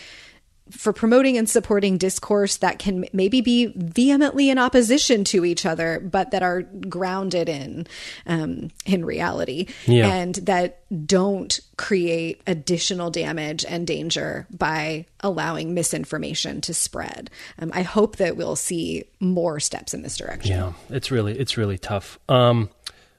[0.70, 6.00] for promoting and supporting discourse that can maybe be vehemently in opposition to each other,
[6.00, 7.86] but that are grounded in
[8.26, 10.08] um, in reality, Yeah.
[10.14, 17.30] and that don't create additional damage and danger by allowing misinformation to spread.
[17.58, 20.50] Um, I hope that we'll see more steps in this direction.
[20.52, 22.18] Yeah, it's really it's really tough.
[22.28, 22.70] Um,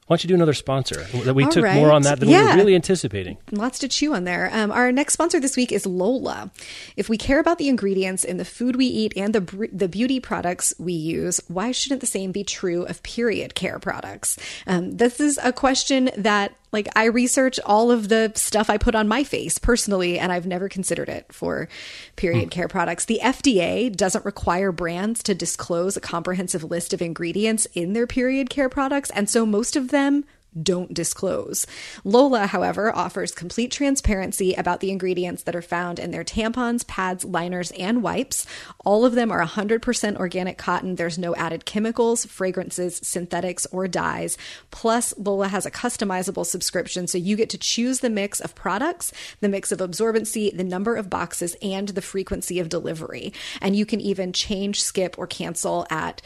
[0.08, 1.04] why don't you do another sponsor?
[1.24, 1.76] That we All took right.
[1.76, 3.38] more on that than we were really anticipating.
[3.52, 4.50] Lots to chew on there.
[4.52, 6.52] Um, our next sponsor this week is Lola.
[6.98, 9.88] If we care about the ingredients in the food we eat and the br- the
[9.88, 14.38] beauty products we use, why shouldn't the same be true of period care products?
[14.68, 18.96] Um, this is a question that, like, I research all of the stuff I put
[18.96, 21.68] on my face personally, and I've never considered it for
[22.16, 22.50] period hmm.
[22.50, 23.06] care products.
[23.06, 28.50] The FDA doesn't require brands to disclose a comprehensive list of ingredients in their period
[28.50, 30.26] care products, and so most of them
[30.62, 31.66] don't disclose.
[32.04, 37.24] Lola, however, offers complete transparency about the ingredients that are found in their tampons, pads,
[37.24, 38.46] liners, and wipes.
[38.84, 40.96] All of them are 100% organic cotton.
[40.96, 44.38] There's no added chemicals, fragrances, synthetics, or dyes.
[44.72, 49.14] Plus, Lola has a customizable subscription, so you get to choose the mix of products,
[49.40, 53.34] the mix of absorbency, the number of boxes, and the frequency of delivery.
[53.62, 56.22] And you can even change, skip, or cancel at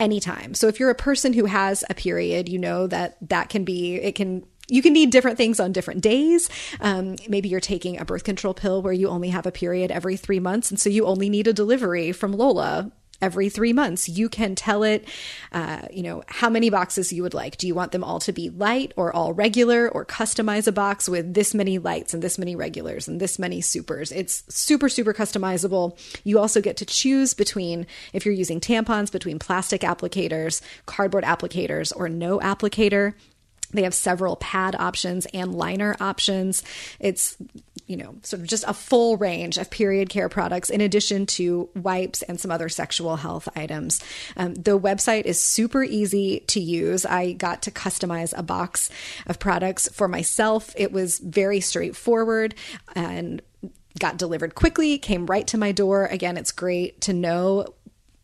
[0.00, 0.54] anytime.
[0.54, 3.96] So if you're a person who has a period, you know that that can be,
[3.96, 6.48] it can you can need different things on different days.
[6.80, 10.16] Um, maybe you're taking a birth control pill where you only have a period every
[10.16, 14.08] three months, and so you only need a delivery from Lola every three months.
[14.08, 15.06] You can tell it,
[15.52, 17.56] uh, you know, how many boxes you would like.
[17.56, 21.08] Do you want them all to be light or all regular or customize a box
[21.08, 24.12] with this many lights and this many regulars and this many supers?
[24.12, 25.98] It's super, super customizable.
[26.24, 31.92] You also get to choose between, if you're using tampons, between plastic applicators, cardboard applicators,
[31.94, 33.14] or no applicator.
[33.72, 36.62] They have several pad options and liner options.
[37.00, 37.36] It's,
[37.86, 41.68] you know, sort of just a full range of period care products in addition to
[41.74, 44.02] wipes and some other sexual health items.
[44.36, 47.04] Um, the website is super easy to use.
[47.04, 48.90] I got to customize a box
[49.26, 50.72] of products for myself.
[50.76, 52.54] It was very straightforward
[52.94, 53.42] and
[53.98, 56.06] got delivered quickly, came right to my door.
[56.06, 57.66] Again, it's great to know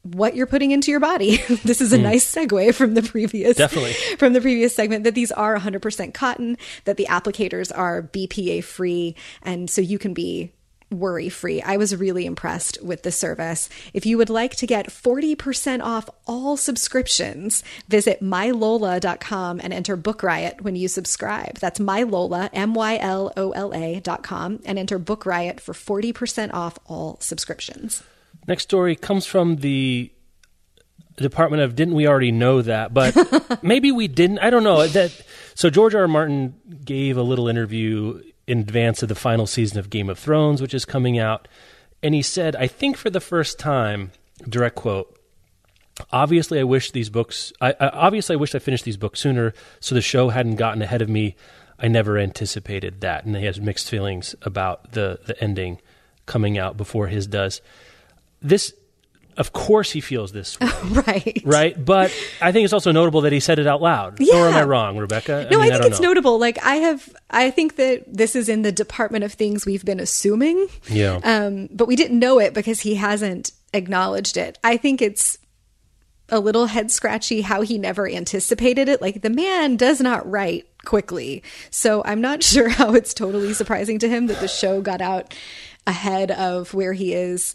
[0.02, 1.36] what you're putting into your body.
[1.64, 2.02] this is a mm.
[2.02, 3.92] nice segue from the previous Definitely.
[4.18, 9.14] from the previous segment that these are 100% cotton, that the applicators are BPA free
[9.42, 10.52] and so you can be
[10.90, 11.62] worry free.
[11.62, 13.68] I was really impressed with the service.
[13.94, 20.22] If you would like to get 40% off all subscriptions, visit mylola.com and enter Book
[20.22, 21.58] Riot when you subscribe.
[21.58, 26.78] That's mylola, M Y L O L A.com, and enter Book Riot for 40% off
[26.86, 28.02] all subscriptions.
[28.46, 30.12] Next story comes from the
[31.16, 33.14] Department of didn't we already know that, but
[33.62, 34.38] maybe we didn't.
[34.38, 35.12] I don't know that.
[35.54, 36.02] So George R.
[36.02, 36.08] R.
[36.08, 40.62] Martin gave a little interview in advance of the final season of Game of Thrones,
[40.62, 41.46] which is coming out,
[42.02, 44.12] and he said, "I think for the first time,
[44.48, 45.14] direct quote."
[46.10, 47.52] Obviously, I wish these books.
[47.60, 50.80] I, I obviously I wish I finished these books sooner, so the show hadn't gotten
[50.80, 51.36] ahead of me.
[51.78, 55.82] I never anticipated that, and he has mixed feelings about the the ending
[56.24, 57.60] coming out before his does
[58.40, 58.72] this
[59.36, 60.68] of course he feels this way.
[61.06, 61.42] right.
[61.44, 61.84] Right.
[61.84, 64.20] But I think it's also notable that he said it out loud.
[64.20, 64.34] Yeah.
[64.34, 65.48] Or am I wrong, Rebecca?
[65.50, 66.08] No, I, mean, think I it's know.
[66.08, 66.38] notable.
[66.38, 69.98] Like I have I think that this is in the department of things we've been
[69.98, 70.66] assuming.
[70.88, 71.20] Yeah.
[71.24, 74.58] Um, but we didn't know it because he hasn't acknowledged it.
[74.62, 75.38] I think it's
[76.28, 79.00] a little head scratchy how he never anticipated it.
[79.00, 81.42] Like the man does not write quickly.
[81.70, 85.34] So I'm not sure how it's totally surprising to him that the show got out
[85.86, 87.54] ahead of where he is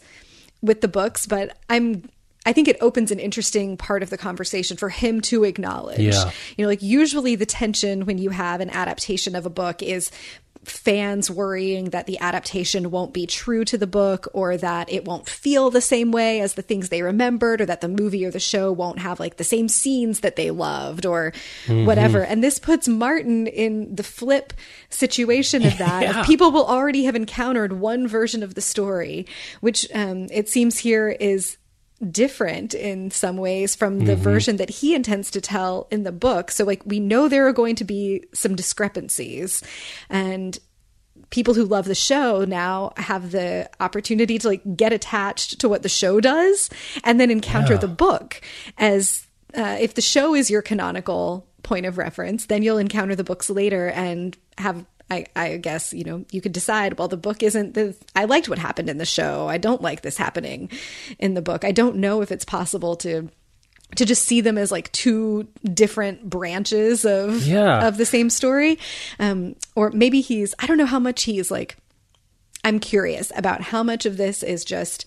[0.66, 2.10] with the books, but I'm
[2.46, 6.00] I think it opens an interesting part of the conversation for him to acknowledge.
[6.00, 6.30] Yeah.
[6.56, 10.12] You know, like usually the tension when you have an adaptation of a book is
[10.66, 15.30] fans worrying that the adaptation won't be true to the book or that it won't
[15.30, 18.40] feel the same way as the things they remembered or that the movie or the
[18.40, 21.32] show won't have like the same scenes that they loved or
[21.66, 21.86] mm-hmm.
[21.86, 22.24] whatever.
[22.24, 24.54] And this puts Martin in the flip
[24.90, 26.02] situation of that.
[26.04, 26.24] yeah.
[26.26, 29.26] People will already have encountered one version of the story,
[29.62, 31.58] which um, it seems here is
[32.12, 34.22] different in some ways from the mm-hmm.
[34.22, 36.52] version that he intends to tell in the book.
[36.52, 39.64] So, like, we know there are going to be some discrepancies.
[40.10, 40.60] And
[41.30, 45.84] people who love the show now have the opportunity to like get attached to what
[45.84, 46.70] the show does
[47.04, 47.80] and then encounter yeah.
[47.80, 48.42] the book
[48.78, 49.26] as
[49.58, 53.50] uh, if the show is your canonical point of reference then you'll encounter the books
[53.50, 57.76] later and have I, I guess you know you could decide well the book isn't
[57.76, 60.70] the i liked what happened in the show i don't like this happening
[61.20, 63.30] in the book i don't know if it's possible to
[63.96, 67.88] to just see them as like two different branches of yeah.
[67.88, 68.80] of the same story
[69.20, 71.78] um or maybe he's i don't know how much he's like
[72.64, 75.06] i'm curious about how much of this is just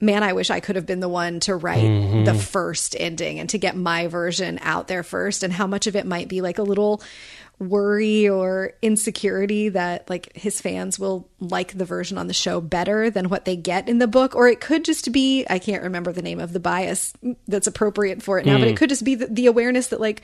[0.00, 2.24] man i wish i could have been the one to write mm-hmm.
[2.24, 5.96] the first ending and to get my version out there first and how much of
[5.96, 7.02] it might be like a little
[7.58, 13.08] worry or insecurity that like his fans will like the version on the show better
[13.08, 16.12] than what they get in the book or it could just be I can't remember
[16.12, 17.14] the name of the bias
[17.48, 18.60] that's appropriate for it now mm.
[18.60, 18.76] but it hmm.
[18.76, 20.22] could just be the, the, awareness that like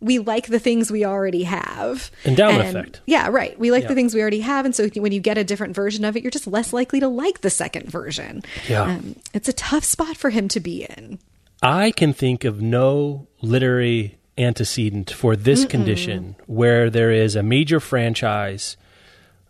[0.00, 2.10] we like the things we already have.
[2.24, 3.00] Endowment and, effect.
[3.06, 3.58] Yeah, right.
[3.58, 3.88] We like yeah.
[3.88, 4.64] the things we already have.
[4.64, 7.08] And so when you get a different version of it, you're just less likely to
[7.08, 8.42] like the second version.
[8.68, 8.82] Yeah.
[8.82, 11.18] Um, it's a tough spot for him to be in.
[11.62, 15.70] I can think of no literary antecedent for this Mm-mm.
[15.70, 18.76] condition where there is a major franchise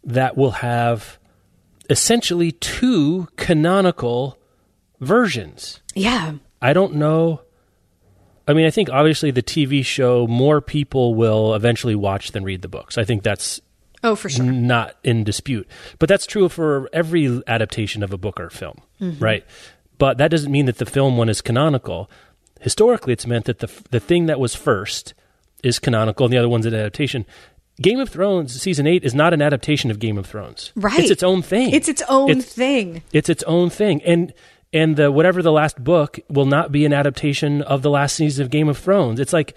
[0.05, 1.19] that will have
[1.91, 4.39] essentially two canonical
[5.01, 5.81] versions.
[5.95, 6.35] Yeah.
[6.61, 7.43] I don't know.
[8.47, 12.63] I mean, I think obviously the TV show more people will eventually watch than read
[12.63, 12.97] the books.
[12.99, 13.61] I think that's
[14.05, 14.45] Oh, for sure.
[14.45, 15.69] not in dispute.
[15.99, 19.23] But that's true for every adaptation of a book or film, Mm-hmm.
[19.23, 19.45] right?
[19.99, 22.09] But that doesn't mean that the film one is canonical.
[22.61, 25.15] Historically, it's meant that the the thing that was first
[25.63, 27.27] is canonical, and the other one's an adaptation.
[27.81, 30.73] Game of Thrones season eight is not an adaptation of Game of Thrones.
[30.75, 30.99] Right.
[30.99, 31.71] It's its own thing.
[31.73, 33.03] It's its own It's- thing.
[33.13, 34.33] It's its own thing, and
[34.73, 38.45] and the whatever the last book will not be an adaptation of the last season
[38.45, 39.21] of Game of Thrones.
[39.21, 39.57] It's like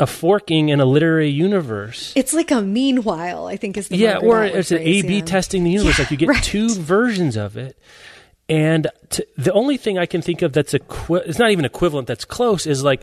[0.00, 2.12] a forking in a literary universe.
[2.14, 5.24] It's like a meanwhile, I think is the yeah, or it's an A/B yeah.
[5.24, 5.98] testing the universe.
[5.98, 6.42] Yeah, like you get right.
[6.42, 7.76] two versions of it,
[8.48, 12.08] and to, the only thing I can think of that's equi- it's not even equivalent.
[12.08, 13.02] That's close is like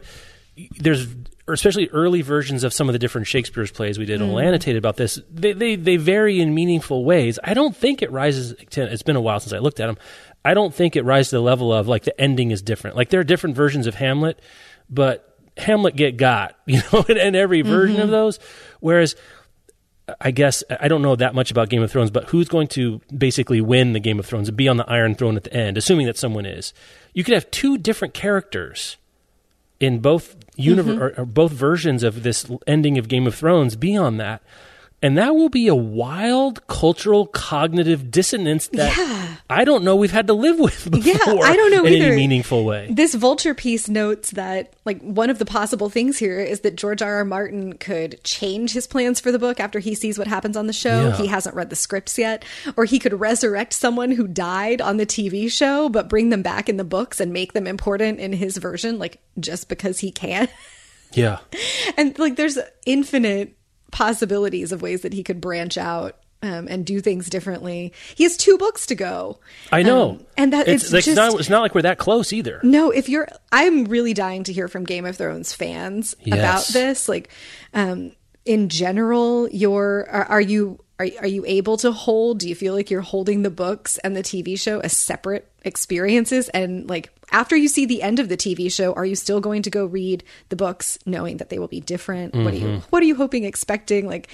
[0.77, 1.07] there's
[1.47, 4.33] especially early versions of some of the different Shakespeare's plays we did Mm.
[4.35, 5.19] on Annotated about this.
[5.31, 7.37] They, they they vary in meaningful ways.
[7.43, 8.55] I don't think it rises.
[8.71, 9.97] To, it's been a while since I looked at them.
[10.43, 12.95] I don't think it rises to the level of like the ending is different.
[12.95, 14.39] Like there are different versions of Hamlet,
[14.89, 18.03] but Hamlet get got you know in, in every version Mm-hmm.
[18.05, 18.39] of those.
[18.79, 19.15] Whereas
[20.21, 23.01] I guess I don't know that much about Game of Thrones, but who's going to
[23.15, 25.77] basically win the Game of Thrones and be on the Iron Throne at the end,
[25.77, 26.73] assuming that someone is?
[27.13, 28.97] You could have two different characters
[29.79, 31.19] in both universe mm-hmm.
[31.19, 34.43] or, or both versions of this ending of Game of Thrones be on that.
[35.05, 39.35] And that will be a wild cultural cognitive dissonance that Yeah.
[39.47, 41.03] I don't know we've had to live with before
[41.35, 42.05] Yeah, I don't know in either.
[42.07, 42.87] any meaningful way.
[42.89, 47.03] This vulture piece notes that like one of the possible things here is that George
[47.03, 47.17] R.
[47.17, 47.23] R.
[47.25, 50.73] Martin could change his plans for the book after he sees what happens on the
[50.73, 51.09] show.
[51.09, 51.17] Yeah.
[51.17, 52.43] He hasn't read the scripts yet,
[52.75, 56.67] or he could resurrect someone who died on the TV show but bring them back
[56.67, 60.47] in the books and make them important in his version like just because he can.
[61.13, 61.37] Yeah.
[61.97, 63.55] and like there's infinite
[63.95, 67.93] possibilities of ways that he could branch out um, and do things differently.
[68.13, 69.39] He has two books to go.
[69.71, 70.09] I know.
[70.09, 72.59] Um, and that it's, like, just not, it's not like we're that close either.
[72.61, 77.07] no, if you're, I'm really dying to hear from Game of Thrones fans about this.
[77.07, 77.29] Like,
[77.73, 78.11] um,
[78.43, 82.73] in general, you're, are, are you, are, are you able to hold, do you feel
[82.73, 86.49] like you're holding the books and the TV show as separate experiences?
[86.49, 89.61] And like, after you see the end of the TV show, are you still going
[89.63, 92.35] to go read the books knowing that they will be different?
[92.35, 94.07] What are you, what are you hoping, expecting?
[94.07, 94.29] Like,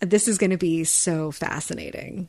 [0.00, 2.28] this is going to be so fascinating.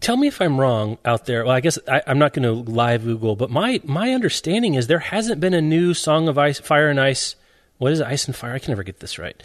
[0.00, 1.44] tell me if I'm wrong out there.
[1.44, 4.86] Well, I guess I, I'm not going to live Google, but my my understanding is
[4.86, 7.36] there hasn't been a new Song of Ice, Fire and Ice.
[7.78, 8.06] What is it?
[8.06, 8.54] Ice and Fire?
[8.54, 9.40] I can never get this right.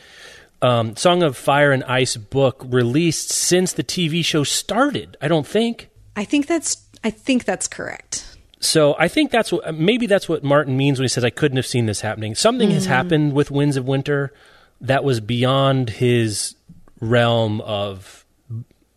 [0.61, 5.15] Um, Song of Fire and Ice book released since the TV show started.
[5.21, 5.89] I don't think.
[6.15, 8.28] I think that's, I think that's correct.
[8.59, 11.57] So I think that's what maybe that's what Martin means when he says I couldn't
[11.57, 12.35] have seen this happening.
[12.35, 12.89] Something has mm.
[12.89, 14.33] happened with Winds of Winter
[14.81, 16.55] that was beyond his
[16.99, 18.25] realm of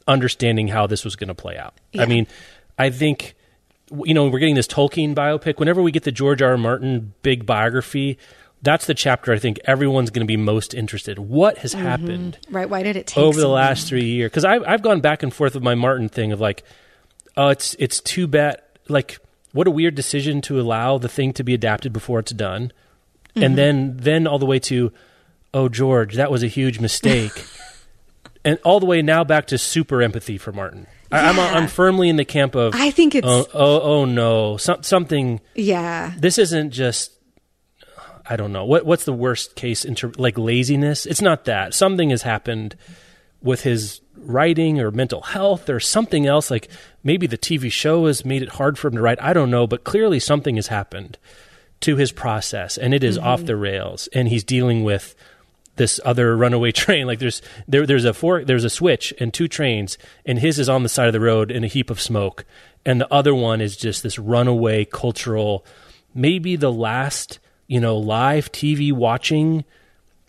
[0.09, 1.75] understanding how this was going to play out.
[1.99, 2.27] I mean,
[2.79, 3.35] I think
[4.05, 5.59] you know we're getting this Tolkien biopic.
[5.59, 6.51] Whenever we get the George R.
[6.51, 6.59] R.
[6.59, 8.19] Martin big biography,
[8.63, 11.19] that's the chapter I think everyone's going to be most interested.
[11.19, 11.85] What has mm-hmm.
[11.85, 12.39] happened?
[12.51, 12.69] Right?
[12.69, 13.57] Why did it take over the so long?
[13.57, 16.41] last three years because I've I've gone back and forth with my Martin thing of
[16.41, 16.65] like,
[17.37, 18.61] oh, it's it's too bad.
[18.89, 19.19] Like,
[19.53, 22.73] what a weird decision to allow the thing to be adapted before it's done,
[23.35, 23.43] Mm-hmm.
[23.45, 24.93] and then then all the way to,
[25.55, 27.33] oh George, that was a huge mistake,
[28.45, 30.87] and all the way now back to super empathy for Martin.
[31.11, 31.53] I, I'm Yeah.
[31.55, 35.41] I'm firmly in the camp of I think it's oh oh, oh no some, something
[35.55, 36.13] yeah.
[36.19, 37.13] this isn't just
[38.29, 41.07] I don't know what what's the worst case in ter- like laziness.
[41.07, 42.77] It's not that something has happened
[43.43, 46.51] with his writing or mental health or something else.
[46.51, 46.69] Like
[47.03, 49.23] maybe the TV show has made it hard for him to write.
[49.23, 51.19] I don't know, but clearly something has happened
[51.81, 53.47] to his process, and it is off mm-hmm.
[53.47, 55.15] the rails, and he's dealing with
[55.77, 57.07] this other runaway train.
[57.07, 60.69] Like there's there there's a four there's a switch and two trains, and his is
[60.69, 62.45] on the side of the road in a heap of smoke,
[62.87, 65.65] and the other one is just this runaway cultural,
[66.15, 69.65] maybe the last you know live TV watching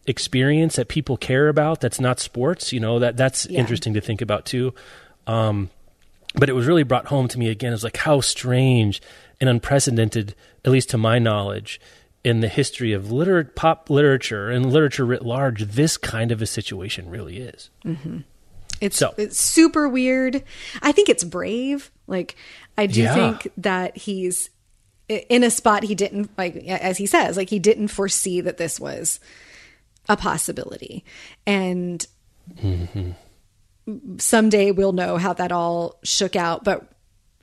[0.08, 1.82] experience that people care about.
[1.82, 2.74] That's not sports.
[2.74, 3.60] You know that that's Yeah.
[3.60, 4.74] interesting to think about too.
[5.28, 5.70] Um,
[6.36, 7.72] but it was really brought home to me again.
[7.72, 9.02] Was like how strange
[9.40, 10.36] and unprecedented,
[10.66, 11.80] at least to my knowledge,
[12.24, 16.46] in the history of liter- pop literature and literature writ large, this kind of a
[16.46, 17.70] situation really is.
[18.82, 20.44] It's, So- it's super weird.
[20.82, 21.92] I think it's brave.
[22.08, 22.36] Like
[22.78, 23.14] I do Yeah.
[23.14, 24.50] think that he's
[25.10, 28.80] in a spot he didn't like as he says, like he didn't foresee that this
[28.80, 29.20] was
[30.10, 31.04] a possibility.
[31.46, 32.06] And
[34.18, 36.88] someday we'll know how that all shook out, but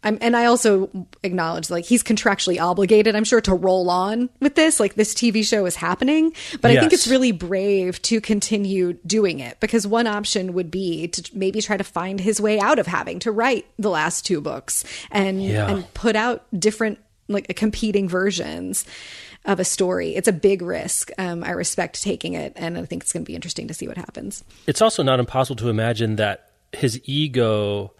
[0.02, 0.88] I'm, and I also
[1.22, 4.80] acknowledge like he's contractually obligated, I'm sure, to roll on with this.
[4.80, 6.32] Like this TV show is happening,
[6.62, 11.08] but I think it's really brave to continue doing it because one option would be
[11.08, 14.40] to maybe try to find his way out of having to write the last two
[14.40, 15.68] books and Yeah.
[15.68, 16.98] and put out different
[17.28, 18.86] like competing versions.
[19.44, 20.14] Of a story.
[20.14, 21.10] It's a big risk.
[21.18, 23.88] Um, I respect taking it, and I think it's going to be interesting to see
[23.88, 24.44] what happens.
[24.66, 27.92] It's also not impossible to imagine that his ego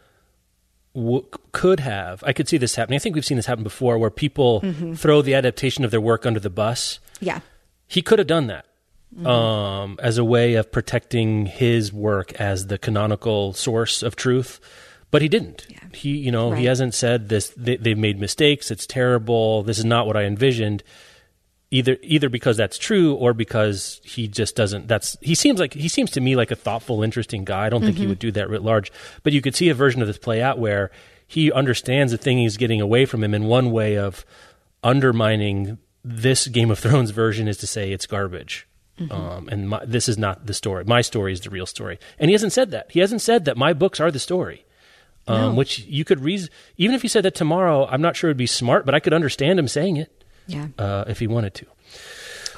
[0.95, 2.23] w- could have.
[2.27, 2.97] I could see this happening.
[2.97, 4.95] I think we've seen this happen before, where people mm-hmm.
[4.95, 7.01] throw the adaptation of their work under the bus.
[7.21, 7.41] Yeah,
[7.89, 8.67] he could have done that.
[9.13, 9.27] Mm-hmm.
[9.27, 14.61] Um, as a way of protecting his work as the canonical source of truth
[15.11, 15.67] but he didn't.
[15.69, 15.79] Yeah.
[15.93, 16.61] He, you know, right.
[16.61, 17.53] he hasn't said this.
[17.57, 18.71] They, they've made mistakes.
[18.71, 19.63] It's terrible.
[19.63, 20.83] This is not what I envisioned.
[21.73, 24.89] Either, either because that's true or because he just doesn't.
[24.89, 27.67] That's he seems like he seems to me like a thoughtful, interesting guy.
[27.67, 27.87] I don't mm-hmm.
[27.87, 28.91] think he would do that writ large.
[29.23, 30.91] But you could see a version of this play out where
[31.29, 33.35] he understands the thing he's getting away from him.
[33.35, 34.27] in one way of
[34.83, 38.67] undermining this Game of Thrones version is to say it's garbage.
[38.99, 39.13] Mm-hmm.
[39.13, 40.85] Um, and my, this is not the story.
[40.85, 42.01] My story is the real story.
[42.19, 42.91] And he hasn't said that.
[42.91, 44.65] He hasn't said that my books are the story
[45.27, 45.55] um, no.
[45.55, 46.51] which you could reason.
[46.77, 49.13] Even if he said that tomorrow, I'm not sure it'd be smart, but I could
[49.13, 50.20] understand him saying it.
[50.51, 50.69] Yeah.
[50.79, 51.67] Uh, if he wanted to.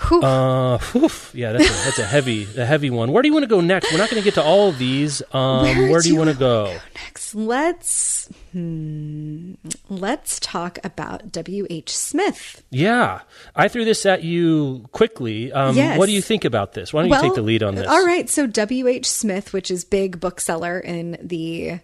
[0.09, 0.23] Whew.
[0.23, 1.11] Uh, whew.
[1.33, 3.13] Yeah, that's a, that's a heavy, a heavy one.
[3.13, 3.93] Where do you want to go next?
[3.93, 5.23] We're not going to get to all of these.
[5.33, 6.67] Um, where, where, do you, you want to go?
[6.67, 6.79] go?
[6.95, 7.35] next?
[7.35, 9.55] Let's hmm,
[9.89, 11.67] let's talk about W.
[11.71, 11.97] H.
[11.97, 12.63] Smith.
[12.71, 13.23] Yeah,
[13.57, 15.51] I threw this at you quickly.
[15.53, 15.99] Um, yes.
[15.99, 16.93] What do you think about this?
[16.93, 17.87] Why don't well, you take the lead on this?
[17.87, 18.29] All right.
[18.29, 18.89] So W.
[18.89, 19.09] H.
[19.09, 21.81] Smith, which is big bookseller in the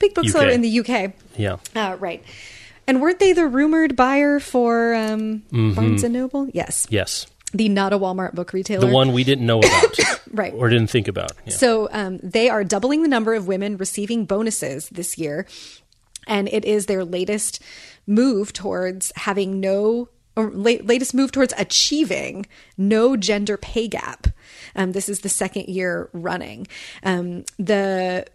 [0.00, 1.12] big bookseller in the UK.
[1.36, 1.58] Yeah.
[1.74, 2.24] Uh, right.
[2.86, 5.74] And weren't they the rumored buyer for um, mm-hmm.
[5.74, 6.48] Barnes and Noble?
[6.52, 6.86] Yes.
[6.90, 7.26] Yes.
[7.52, 8.86] The not a Walmart book retailer.
[8.86, 9.98] The one we didn't know about.
[10.32, 10.52] right.
[10.54, 11.32] Or didn't think about.
[11.44, 11.54] Yeah.
[11.54, 15.46] So um, they are doubling the number of women receiving bonuses this year.
[16.26, 17.62] And it is their latest
[18.06, 24.26] move towards having no or latest move towards achieving no gender pay gap.
[24.74, 26.66] Um, this is the second year running.
[27.02, 28.26] Um, the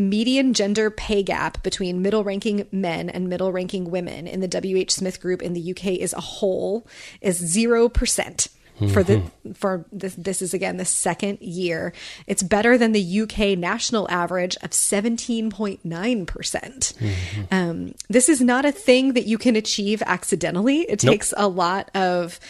[0.00, 4.90] median gender pay gap between middle ranking men and middle ranking women in the WH
[4.90, 6.86] Smith group in the UK as a whole
[7.20, 8.48] is 0%
[8.88, 9.52] for the mm-hmm.
[9.52, 11.92] for this this is again the second year
[12.26, 17.42] it's better than the UK national average of 17.9% mm-hmm.
[17.50, 21.12] um, this is not a thing that you can achieve accidentally it nope.
[21.12, 22.40] takes a lot of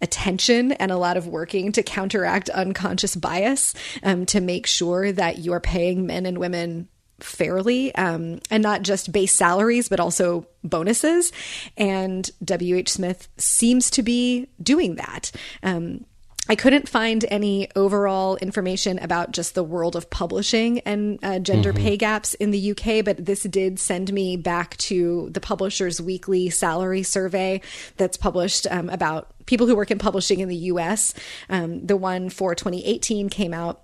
[0.00, 5.38] attention and a lot of working to counteract unconscious bias um, to make sure that
[5.38, 6.88] you're paying men and women
[7.22, 11.32] fairly um, and not just base salaries, but also bonuses.
[11.76, 15.30] And WH Smith seems to be doing that.
[15.62, 16.04] Um,
[16.50, 21.72] I couldn't find any overall information about just the world of publishing and uh, gender
[21.72, 21.84] mm-hmm.
[21.84, 26.50] pay gaps in the UK, but this did send me back to the Publishers Weekly
[26.50, 27.60] salary survey
[27.98, 31.14] that's published um, about people who work in publishing in the US.
[31.48, 33.82] Um, the one for 2018 came out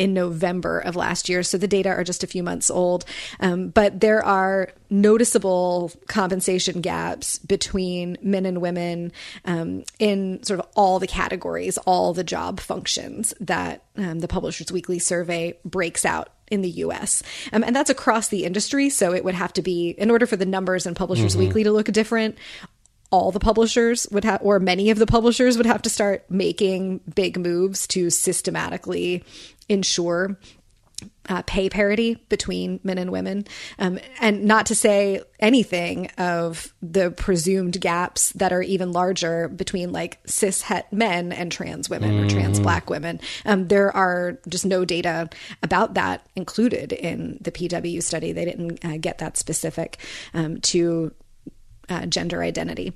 [0.00, 1.42] in November of last year.
[1.42, 3.04] So the data are just a few months old.
[3.38, 9.12] Um, but there are noticeable compensation gaps between men and women
[9.44, 14.72] um, in sort of all the categories, all the job functions that um, the Publishers
[14.72, 17.22] Weekly survey breaks out in the US.
[17.52, 18.88] Um, and that's across the industry.
[18.88, 21.44] So it would have to be, in order for the numbers in Publishers mm-hmm.
[21.44, 22.38] Weekly to look different,
[23.10, 27.00] all the publishers would have, or many of the publishers would have to start making
[27.14, 29.24] big moves to systematically
[29.68, 30.38] ensure
[31.28, 33.46] uh, pay parity between men and women,
[33.78, 39.92] um, and not to say anything of the presumed gaps that are even larger between
[39.92, 42.26] like cis het men and trans women mm-hmm.
[42.26, 42.64] or trans mm-hmm.
[42.64, 43.20] black women.
[43.44, 45.30] Um, there are just no data
[45.62, 48.32] about that included in the PW study.
[48.32, 49.98] They didn't uh, get that specific
[50.34, 51.12] um, to
[51.90, 52.92] uh, gender identity.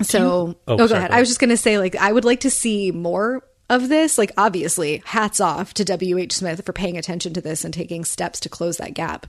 [0.00, 1.10] So, you, oh, oh, go sorry, ahead.
[1.10, 3.88] Go I was just going to say, like, I would like to see more of
[3.88, 6.32] this, like obviously, hats off to W.H.
[6.32, 9.26] Smith for paying attention to this and taking steps to close that gap.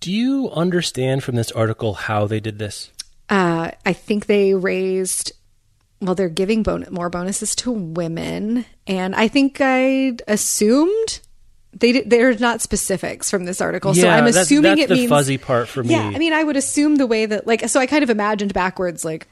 [0.00, 2.90] Do you understand from this article how they did this?
[3.28, 5.32] Uh, I think they raised.
[6.00, 11.20] Well, they're giving bon- more bonuses to women, and I think I assumed
[11.78, 15.00] they they're not specifics from this article, yeah, so I'm assuming that's, that's it the
[15.00, 15.90] means fuzzy part for me.
[15.90, 18.54] Yeah, I mean, I would assume the way that like so I kind of imagined
[18.54, 19.26] backwards, like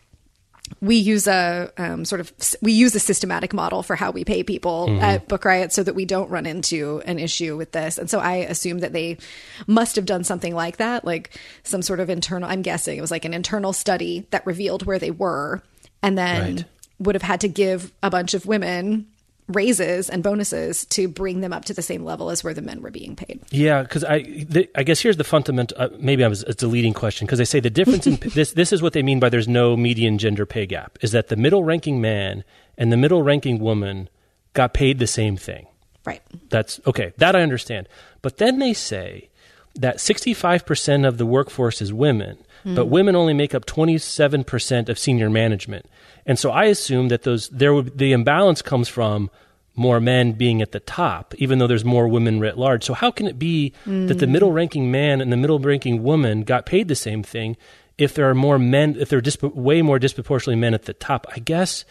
[0.81, 4.43] we use a um, sort of we use a systematic model for how we pay
[4.43, 5.03] people mm-hmm.
[5.03, 7.99] at Book Riot so that we don't run into an issue with this.
[7.99, 9.19] And so I assume that they
[9.67, 12.49] must have done something like that, like some sort of internal.
[12.49, 15.63] I'm guessing it was like an internal study that revealed where they were,
[16.03, 16.65] and then right.
[16.99, 19.07] would have had to give a bunch of women
[19.49, 22.81] raises and bonuses to bring them up to the same level as where the men
[22.81, 23.41] were being paid.
[23.51, 25.77] Yeah, because I, the, I guess here's the fundamental.
[25.81, 28.53] Uh, maybe I was it's a leading question because they say the difference in this.
[28.53, 30.99] This is what they mean by there's no median gender pay gap.
[31.03, 32.45] Is that the middle ranking man
[32.79, 34.09] and the middle ranking woman
[34.55, 35.67] got paid the same thing?
[36.05, 36.23] Right.
[36.51, 37.13] That's okay.
[37.19, 37.89] That I understand.
[38.23, 39.31] But then they say
[39.75, 45.31] that 65% of the workforce is women, but women only make up 27% of senior
[45.31, 45.87] management.
[46.27, 49.31] And so I assume that those there would the imbalance comes from
[49.75, 52.85] more men being at the top, even though there's more women writ large.
[52.85, 54.31] So how can it be that the mm.
[54.31, 57.57] middle ranking man and the middle ranking woman got paid the same thing
[57.97, 60.93] if there are more men, if there are disp- way more disproportionately men at the
[60.93, 61.27] top?
[61.35, 61.85] I guess,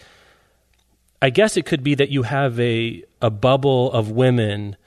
[1.21, 4.77] I guess it could be that you have a a bubble of women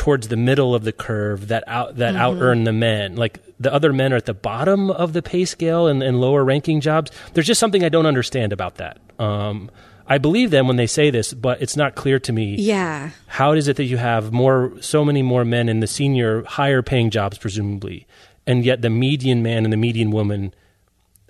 [0.00, 3.16] towards the middle of the curve that out that out earn the men.
[3.16, 6.42] Like the other men are at the bottom of the pay scale and, and lower
[6.42, 7.10] ranking jobs.
[7.34, 8.96] There's just something I don't understand about that.
[9.18, 9.70] Um,
[10.06, 12.54] I believe them when they say this, but it's not clear to me.
[12.56, 13.10] Yeah.
[13.26, 16.80] How is it that you have more, so many more men in the senior, higher
[16.80, 18.06] paying jobs, presumably,
[18.46, 20.54] and yet the median man and the median woman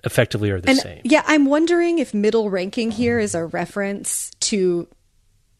[0.05, 1.01] effectively are the And same?
[1.03, 4.87] yeah, I'm wondering if middle ranking here is a reference to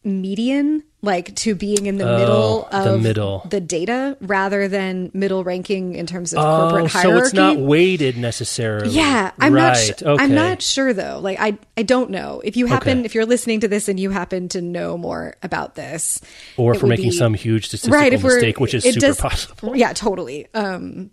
[0.02, 3.46] median, like to being in the Oh, middle the middle.
[3.50, 7.18] the data rather than middle ranking in terms of Oh, corporate hierarchy.
[7.18, 8.90] so it's not weighted necessarily.
[8.90, 9.62] Yeah, I'm right.
[9.62, 9.76] not.
[9.76, 10.22] Sh- okay.
[10.24, 11.18] I'm not sure though.
[11.20, 13.06] Like, I I don't know if you happen Okay.
[13.06, 16.20] if you're listening to this and you happen to know more about this,
[16.56, 19.76] or if we're making be- some huge statistical right mistake, which is super does- possible.
[19.76, 20.46] Yeah, totally.
[20.54, 21.10] Um,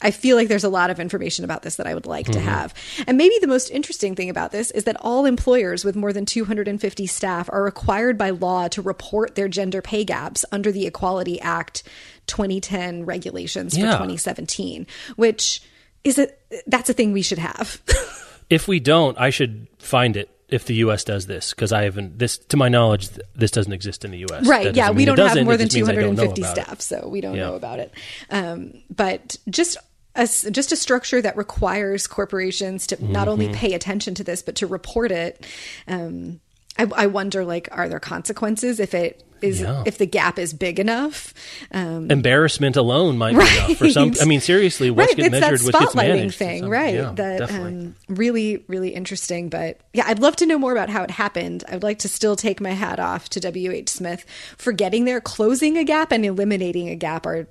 [0.00, 2.32] I feel like there's a lot of information about this that I would like Mm-hmm.
[2.32, 2.74] to have.
[3.06, 6.24] And maybe the most interesting thing about this is that all employers with more than
[6.24, 11.40] 250 staff are required by law to report their gender pay gaps under the Equality
[11.40, 11.82] Act
[12.28, 15.62] 2010 regulations for 2017, which
[16.02, 16.28] is a
[16.66, 17.80] that's a thing we should have.
[18.50, 21.04] If we don't, I should find it if the U.S.
[21.04, 22.18] does this because I haven't.
[22.18, 24.46] This, to my knowledge, th- this doesn't exist in the U.S.
[24.46, 26.64] right yeah we don't have more than just means I don't know 250 about it.
[26.64, 27.46] staff so we don't Yeah.
[27.48, 27.92] know about it
[28.30, 29.76] um, but just
[30.16, 33.54] a, just a structure that requires corporations to not only Mm-hmm.
[33.56, 35.44] pay attention to this but to report it
[35.88, 36.40] um,
[36.78, 39.82] I, I wonder like are there consequences if it is Yeah.
[39.86, 41.32] if the gap is big enough
[41.70, 44.08] um, Embarrassment alone might be enough for some.
[44.10, 44.22] Right.
[44.22, 46.38] I mean, seriously, what's right, get it's measured, what gets spotlighting managed.
[46.38, 46.94] thing, right?
[46.94, 49.48] Yeah, that um, really, really interesting.
[49.48, 51.64] But yeah, I'd love to know more about how it happened.
[51.68, 53.70] I'd like to still take my hat off to W.
[53.72, 53.88] H.
[53.88, 54.24] Smith
[54.56, 55.20] for getting there.
[55.20, 57.46] Closing a gap and eliminating a gap are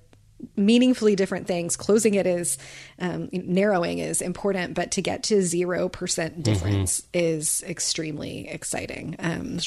[0.58, 1.76] meaningfully different things.
[1.78, 2.58] Closing it is
[3.00, 7.18] um, narrowing is important, but to get to zero percent difference Mm-hmm.
[7.18, 9.16] is extremely exciting.
[9.20, 9.60] Um,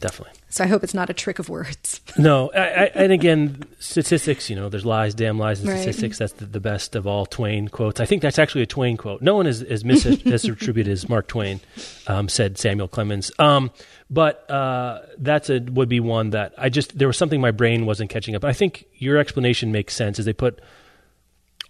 [0.00, 0.34] definitely.
[0.48, 2.00] so I hope it's not a trick of words.
[2.18, 4.50] No, I, I, and again, statistics.
[4.50, 5.76] You know, there's lies, damn lies, in Right.
[5.78, 6.18] statistics.
[6.18, 8.00] That's the, the best of all Twain quotes.
[8.00, 9.22] I think that's actually a Twain quote.
[9.22, 11.60] No one is as misattributed as Mark Twain,
[12.08, 13.30] um, said Samuel Clemens.
[13.38, 13.70] Um,
[14.10, 17.86] but uh, that's a would be one that I just there was something my brain
[17.86, 18.44] wasn't catching up.
[18.44, 20.18] I think your explanation makes sense.
[20.18, 20.60] Is they put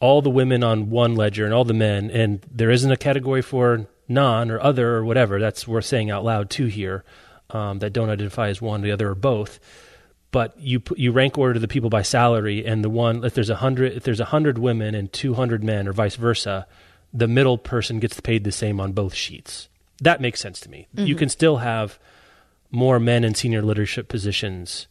[0.01, 3.43] all the women on one ledger and all the men, and there isn't a category
[3.43, 5.39] for non or other or whatever.
[5.39, 7.05] That's worth saying out loud too here.
[7.53, 9.59] Um, that don't identify as one, the other, or both.
[10.31, 13.57] But you you rank order the people by salary, and the one if there's a
[13.57, 16.67] hundred if there's a hundred women and two hundred men, or vice versa,
[17.13, 19.69] the middle person gets paid the same on both sheets.
[20.01, 20.87] That makes sense to me.
[20.95, 21.99] You can still have
[22.71, 24.87] more men in senior leadership positions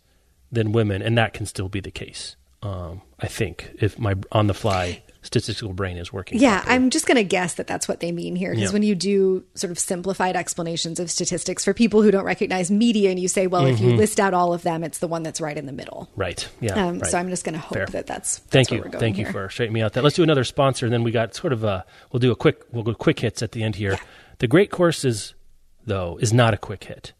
[0.52, 2.36] than women, and that can still be the case.
[2.62, 6.40] Um, I think if my on the fly statistical brain is working.
[6.40, 6.76] Yeah, properly.
[6.76, 8.50] I'm just going to guess that that's what they mean here.
[8.52, 8.74] Because Yeah.
[8.74, 13.12] when you do sort of simplified explanations of statistics for people who don't recognize media
[13.12, 15.40] and you say, well, if you list out all of them, it's the one that's
[15.40, 16.10] right in the middle.
[16.16, 16.48] right.
[16.62, 16.74] Yeah.
[16.88, 17.10] Um, right.
[17.12, 17.86] So I'm just going to hope Fair.
[17.86, 19.32] that that's, that's Thank where you, we're going thank you here.
[19.34, 19.94] for straightening me out.
[19.94, 21.86] That let's do another sponsor, and then we got sort of a.
[22.12, 22.64] We'll do a quick.
[22.72, 24.00] We'll go quick hits at the end here.
[24.40, 25.36] The great courses,
[25.86, 27.14] though, is not a quick hit.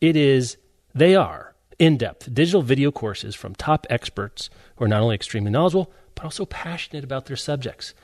[0.00, 0.56] It is.
[0.94, 5.92] They are in-depth digital video courses from top experts who are not only extremely knowledgeable
[6.18, 7.94] but also passionate about their subjects.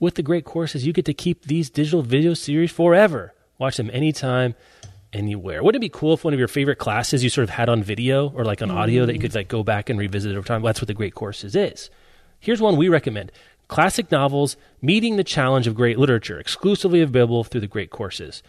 [0.00, 3.34] With the great courses, you get to keep these digital video series forever.
[3.58, 4.54] Watch them anytime,
[5.12, 5.62] anywhere.
[5.62, 7.82] Wouldn't it be cool if one of your favorite classes you sort of had on
[7.82, 10.62] video or like on audio that you could like go back and revisit over time?
[10.62, 11.90] That's what the great courses is.
[12.40, 13.32] Here's one we recommend.
[13.66, 18.42] Classic novels meeting the challenge of great literature, exclusively available through the great courses.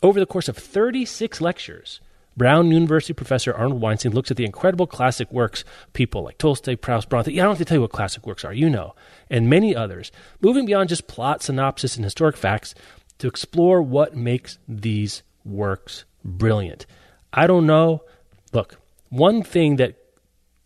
[0.00, 2.00] Over the course of 36 lectures,
[2.36, 7.08] Brown University professor Arnold Weinstein looks at the incredible classic works, people like Tolstoy, Proust,
[7.08, 7.32] Bronte.
[7.32, 8.94] I don't have to tell you what classic works are, you know,
[9.28, 10.10] and many others,
[10.40, 12.74] moving beyond just plot, synopsis, and historic facts
[13.18, 16.86] to explore what makes these works brilliant.
[17.32, 18.04] I don't know.
[18.52, 18.76] Look,
[19.10, 19.96] one thing that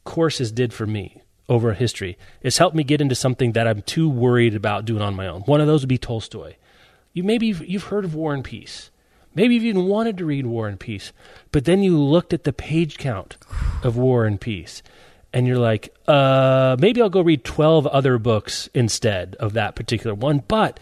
[0.04, 4.08] courses did for me over history is helped me get into something that I'm too
[4.08, 5.42] worried about doing on my own.
[5.42, 6.54] One of those would be Tolstoy.
[7.12, 8.90] You maybe you've heard of War and Peace.
[9.34, 11.12] Maybe you've even wanted to read War and Peace,
[11.50, 13.36] but then you looked at the page count
[13.82, 14.82] of War and Peace,
[15.32, 20.14] and you're like, uh, maybe I'll go read 12 other books instead of that particular
[20.14, 20.44] one.
[20.46, 20.78] But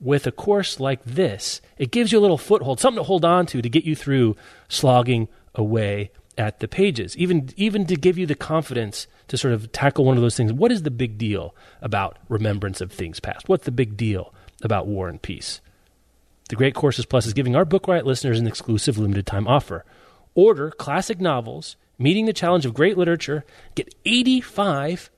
[0.00, 3.46] with a course like this, it gives you a little foothold, something to hold on
[3.46, 4.36] to to get you through
[4.68, 9.70] slogging away at the pages, even even to give you the confidence to sort of
[9.72, 10.52] tackle one of those things.
[10.52, 13.48] What is the big deal about remembrance of things past?
[13.48, 15.60] What's the big deal about war and peace?
[16.48, 19.84] The Great Courses Plus is giving our Book Riot listeners an exclusive limited time offer.
[20.34, 23.44] Order classic novels, meeting the challenge of great literature,
[23.74, 25.10] get 85%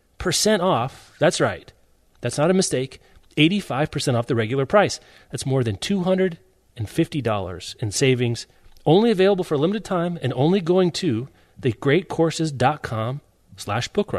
[0.60, 1.14] off.
[1.20, 1.72] That's right.
[2.20, 3.00] That's not a mistake.
[3.36, 4.98] 85% off the regular price.
[5.30, 8.46] That's more than $250 in savings.
[8.84, 11.28] Only available for a limited time and only going to
[11.60, 13.20] thegreatcourses.com
[13.56, 14.14] slash book.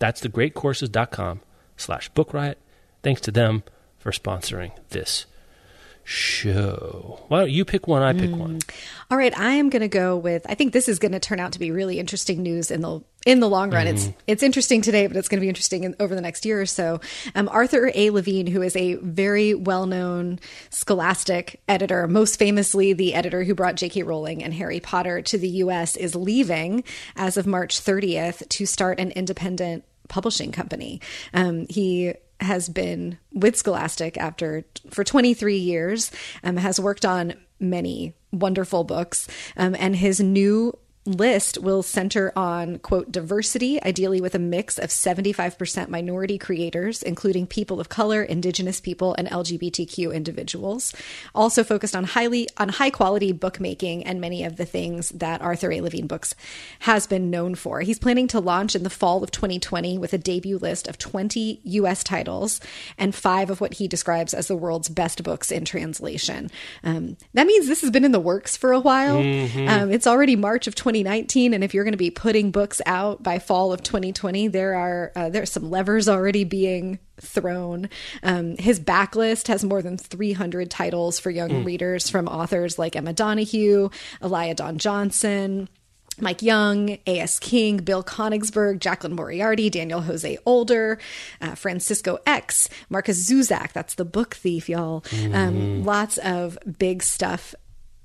[0.00, 1.40] That's thegreatcourses.com
[1.76, 2.34] slash book.
[3.02, 3.62] Thanks to them
[3.98, 5.26] for sponsoring this
[6.04, 7.20] show.
[7.28, 8.02] Why don't you pick one?
[8.02, 8.38] I pick mm.
[8.38, 8.60] one.
[9.10, 10.46] All right, I am going to go with.
[10.48, 13.00] I think this is going to turn out to be really interesting news in the
[13.24, 13.86] in the long run.
[13.86, 13.90] Mm.
[13.90, 16.60] It's it's interesting today, but it's going to be interesting in, over the next year
[16.60, 17.00] or so.
[17.34, 18.10] Um, Arthur A.
[18.10, 20.38] Levine, who is a very well known
[20.70, 24.02] Scholastic editor, most famously the editor who brought J.K.
[24.02, 26.84] Rowling and Harry Potter to the U.S., is leaving
[27.16, 31.00] as of March 30th to start an independent publishing company.
[31.32, 36.10] Um, he has been with Scholastic after for 23 years,
[36.42, 42.78] um, has worked on many wonderful books, um, and his new list will center on
[42.78, 48.80] quote diversity ideally with a mix of 75% minority creators including people of color indigenous
[48.80, 50.94] people and lgbtq individuals.
[51.34, 55.72] Also focused on highly on high quality bookmaking and many of the things that arthur
[55.72, 55.80] a.
[55.80, 56.34] Levine books
[56.80, 57.80] has been known for.
[57.80, 61.60] He's planning to launch in the fall of 2020 with a debut list of 20
[61.64, 62.60] us titles
[62.96, 66.50] and five of what he describes as the world's best books in translation.
[66.84, 69.16] Um, that means this has been in the works for a while.
[69.16, 69.68] Mm-hmm.
[69.68, 72.82] um, it's already march of 20 2019 and if you're going to be putting books
[72.84, 77.88] out by fall of 2020 there are uh, there's some levers already being thrown
[78.22, 81.64] um, his backlist has more than 300 titles for young mm.
[81.64, 83.88] readers from authors like emma donoghue
[84.20, 85.66] alaya dawn johnson
[86.20, 87.38] Mike Jung, A.S.
[87.38, 90.98] King, Bill Konigsberg, Jaclyn Moriarty, Daniel Jose Older,
[91.40, 93.72] uh, Francisco X, Markus Zusak.
[93.72, 95.00] that's the book thief, y'all.
[95.00, 95.34] Mm.
[95.34, 95.84] Um, mm-hmm.
[95.84, 97.54] lots of big stuff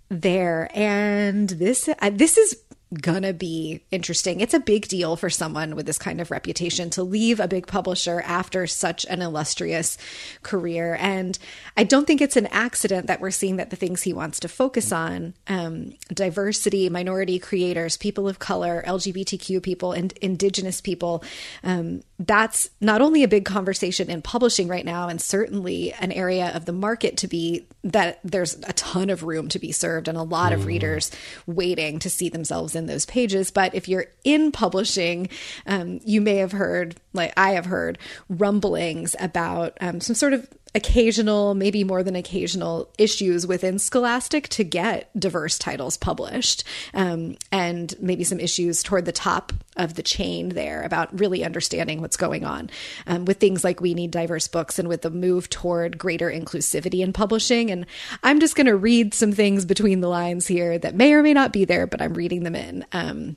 [0.07, 0.69] there.
[0.73, 2.55] And this, uh, this is
[2.93, 4.39] gonna be interesting.
[4.39, 7.67] It's a big deal for someone with this kind of reputation to leave a big
[7.67, 9.97] publisher after such an illustrious
[10.43, 10.97] career.
[10.99, 11.37] And
[11.75, 14.47] I don't think it's an accident that we're seeing that the things he wants to
[14.47, 21.23] focus on um, diversity, minority creators, people of color, LGBTQ people, and indigenous people
[21.63, 26.51] um, that's not only a big conversation in publishing right now, and certainly an area
[26.55, 30.17] of the market to be that there's a ton of room to be served and
[30.17, 30.55] a lot mm.
[30.55, 31.11] of readers
[31.45, 33.51] waiting to see themselves in those pages.
[33.51, 35.29] But if you're in publishing,
[35.65, 37.97] um, you may have heard, like I have heard,
[38.29, 40.47] rumblings about um, some sort of
[40.77, 46.63] occasional, maybe more than occasional issues within Scholastic to get diverse titles published,
[46.93, 51.99] um, and maybe some issues toward the top of the chain there about really understanding
[51.99, 52.69] what's going on
[53.07, 56.99] um, with things like we need diverse books and with the move toward greater inclusivity
[56.99, 57.71] in publishing.
[57.71, 57.87] And
[58.23, 61.33] I'm just going to read some things between the lines here that may or may
[61.33, 62.85] not be there, but I'm reading them in.
[62.93, 63.35] Um,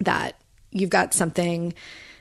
[0.00, 0.40] that
[0.72, 1.74] you've got something.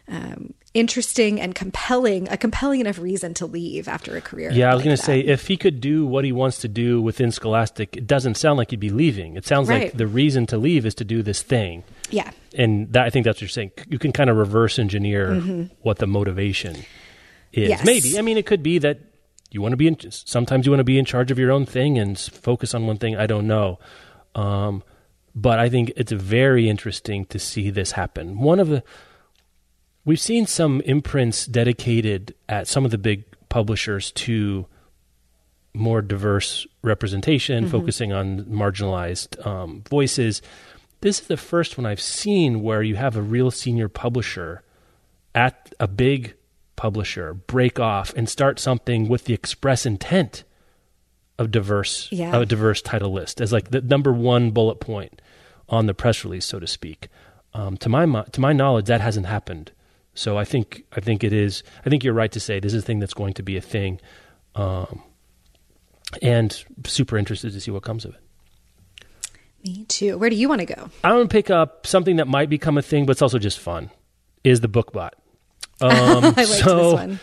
[0.09, 4.51] Um, interesting and compelling, a compelling enough reason to leave after a career.
[4.51, 6.67] Yeah, I was like going to say if he could do what he wants to
[6.67, 9.35] do within Scholastic, it doesn't sound like he'd be leaving.
[9.35, 9.83] It sounds right.
[9.83, 11.83] like the reason to leave is to do this thing.
[12.09, 12.31] Yeah.
[12.55, 13.71] And that, I think that's what you're saying.
[13.87, 15.73] You can kind of reverse engineer mm-hmm.
[15.81, 16.75] what the motivation
[17.51, 17.69] is.
[17.69, 17.85] Yes.
[17.85, 18.17] Maybe.
[18.17, 18.99] I mean, it could be that
[19.51, 21.65] you want to be in, sometimes you want to be in charge of your own
[21.65, 23.15] thing and focus on one thing.
[23.15, 23.79] I don't know.
[24.35, 24.83] Um,
[25.35, 28.39] but I think it's very interesting to see this happen.
[28.39, 28.83] One of the
[30.05, 34.65] We've seen some imprints dedicated at some of the big publishers to
[35.73, 37.71] more diverse representation, mm-hmm.
[37.71, 40.41] focusing on marginalized um, voices.
[41.01, 44.63] This is the first one I've seen where you have a real senior publisher
[45.35, 46.35] at a big
[46.75, 50.43] publisher break off and start something with the express intent
[51.37, 52.35] of diverse yeah.
[52.35, 55.21] a diverse title list as like the number one bullet point
[55.69, 57.09] on the press release, so to speak.
[57.53, 59.71] Um, to my to my knowledge, that hasn't happened
[60.19, 61.63] so I think I think it is.
[61.85, 63.61] I think you're right to say this is a thing that's going to be a
[63.61, 64.01] thing,
[64.53, 65.01] um,
[66.21, 68.21] and super interested to see what comes of it.
[69.63, 70.17] Me too.
[70.17, 70.89] Where do you want to go?
[71.05, 73.59] I want to pick up something that might become a thing, but it's also just
[73.59, 73.91] fun.
[74.43, 75.11] Is the BookBot?
[75.79, 77.19] Um, I liked so, this one.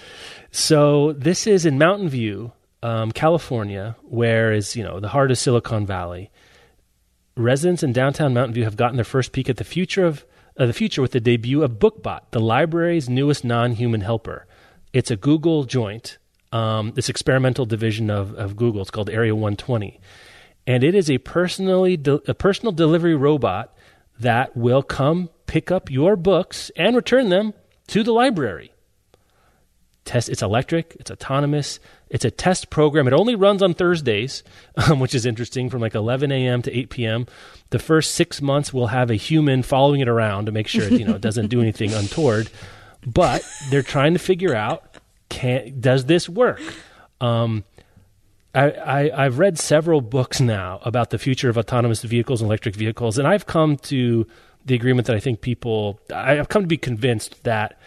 [0.50, 5.36] So this is in Mountain View, um, California, where is you know the heart of
[5.36, 6.30] Silicon Valley.
[7.36, 10.24] Residents in downtown Mountain View have gotten their first peek at the future of
[10.64, 14.46] the future with the debut of BookBot, the library's newest non-human helper.
[14.92, 16.18] It's a Google joint,
[16.52, 18.80] um, this experimental division of, of Google.
[18.80, 20.00] It's called Area 120,
[20.66, 23.76] and it is a personally de- a personal delivery robot
[24.18, 27.52] that will come pick up your books and return them
[27.88, 28.72] to the library.
[30.04, 33.06] Test it's electric, it's autonomous, it's a test program.
[33.06, 34.42] It only runs on Thursdays,
[34.76, 36.62] um, which is interesting from like 11 a.m.
[36.62, 37.26] to 8 p.m.
[37.70, 40.92] The first six months we'll have a human following it around to make sure it,
[40.92, 42.50] you know it doesn't do anything untoward.
[43.06, 44.96] But they're trying to figure out
[45.28, 46.60] can does this work?
[47.20, 47.64] Um,
[48.54, 52.74] I, I, have read several books now about the future of autonomous vehicles and electric
[52.74, 54.26] vehicles, and I've come to
[54.64, 57.78] the agreement that I think people, I've come to be convinced that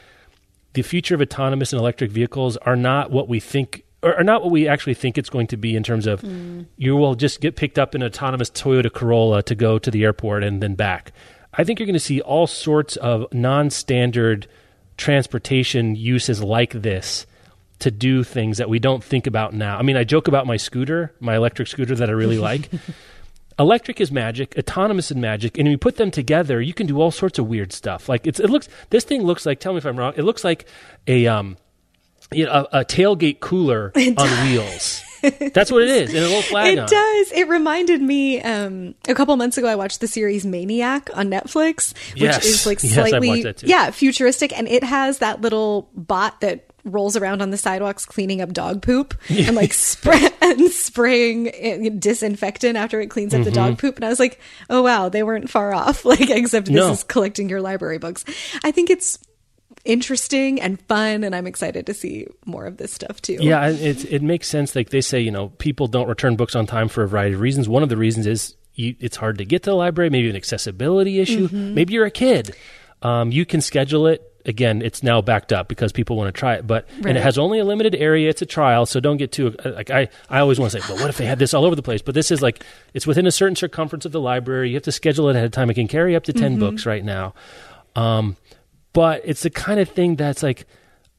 [0.74, 4.52] the future of autonomous and electric vehicles are not what we think, are not what
[4.52, 6.66] we actually think it's going to be in terms of mm.
[6.78, 10.04] you will just get picked up in an autonomous Toyota Corolla to go to the
[10.04, 11.12] airport and then back.
[11.54, 14.48] I think you're going to see all sorts of non standard
[14.98, 17.26] transportation uses like this
[17.80, 19.78] to do things that we don't think about now.
[19.78, 22.70] I mean, I joke about my scooter, my electric scooter that I really like.
[23.58, 27.02] electric is magic, autonomous is magic, and when you put them together, you can do
[27.02, 28.08] all sorts of weird stuff.
[28.08, 29.60] Like it's, it looks, this thing looks like.
[29.60, 30.14] Tell me if I'm wrong.
[30.16, 30.68] It looks like
[31.08, 31.58] a um,
[32.32, 35.04] you know, a, a tailgate cooler on wheels.
[35.22, 36.78] That's what it is, and a little flag.
[36.78, 37.32] It does.
[37.34, 38.42] It reminded me.
[38.42, 42.46] Um, a couple months ago, I watched the series Maniac on Netflix, which yes.
[42.46, 47.42] is like slightly, yes, yeah, futuristic, and it has that little bot that rolls around
[47.42, 53.02] on the sidewalks cleaning up dog poop and like spray and spraying eh, disinfectant after
[53.02, 53.46] it cleans up mm-hmm.
[53.46, 53.88] the dog mm-hmm.
[53.88, 53.96] poop.
[53.98, 56.06] And I was like, oh wow, they weren't far off.
[56.10, 56.92] Like, except this no.
[56.92, 58.26] is collecting your library books.
[58.64, 59.20] I think it's
[59.86, 64.06] interesting and fun and i'm excited to see more of this stuff too yeah it,
[64.12, 67.04] it makes sense like they say you know people don't return books on time for
[67.04, 69.70] a variety of reasons one of the reasons is you, it's hard to get to
[69.70, 71.74] the library maybe an accessibility issue mm-hmm.
[71.74, 72.56] maybe you're a kid
[73.02, 76.56] um, you can schedule it again, it's now backed up because people want to try
[76.56, 76.68] it.
[76.68, 77.08] But right.
[77.08, 78.30] and it has only a limited area.
[78.30, 80.10] It's a trial, so don't get too like I.
[80.30, 82.02] I always want to say, well, what if they had this all over the place?
[82.02, 82.64] But this is like
[82.94, 84.70] it's within a certain circumference of the library.
[84.70, 85.70] You have to schedule it ahead of time.
[85.70, 86.60] It can carry up to 10 mm-hmm.
[86.60, 87.34] books right now.
[87.96, 88.38] Um,
[88.94, 90.66] but it's the kind of thing that's like,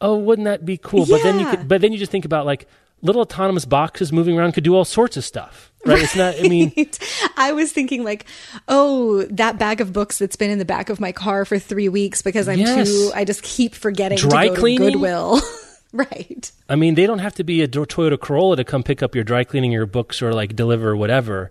[0.00, 1.06] oh, wouldn't that be cool?
[1.06, 1.16] Yeah.
[1.16, 2.66] But then you could, but then you just think about like
[3.02, 5.72] little autonomous boxes moving around could do all sorts of stuff.
[5.86, 5.94] Right?
[5.94, 6.02] right?
[6.02, 6.72] It's not, I mean,
[7.36, 8.26] I was thinking like,
[8.68, 11.88] oh, that bag of books that's been in the back of my car for three
[11.88, 12.88] weeks because I'm yes.
[12.88, 14.88] too, I just keep forgetting dry to go cleaning?
[14.88, 15.40] to Goodwill.
[15.92, 16.52] right.
[16.68, 19.24] I mean, they don't have to be a Toyota Corolla to come pick up your
[19.24, 21.50] dry cleaning your books or like deliver whatever.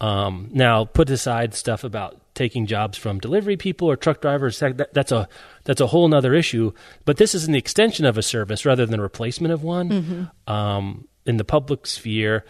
[0.00, 4.58] Um, now, put aside stuff about taking jobs from delivery people or truck drivers.
[4.60, 5.28] That, that's a
[5.64, 6.72] that's a whole other issue.
[7.04, 9.90] But this is an extension of a service rather than a replacement of one.
[9.90, 10.52] Mm-hmm.
[10.52, 12.46] Um, in the public sphere,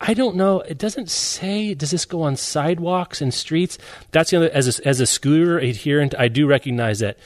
[0.00, 0.60] I don't know.
[0.60, 1.72] It doesn't say.
[1.72, 3.78] Does this go on sidewalks and streets?
[4.10, 4.50] That's the other.
[4.50, 7.16] As a, as a scooter adherent, I do recognize that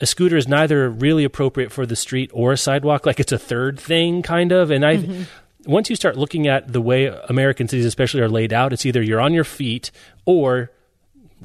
[0.00, 3.06] a scooter is neither really appropriate for the street or a sidewalk.
[3.06, 4.70] Like it's a third thing, kind of.
[4.70, 5.22] And I, mm-hmm.
[5.70, 9.02] once you start looking at the way American cities, especially, are laid out, it's either
[9.02, 9.90] you're on your feet
[10.24, 10.70] or,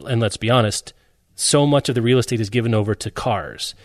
[0.05, 0.93] and let's be honest,
[1.35, 3.75] so much of the real estate is given over to cars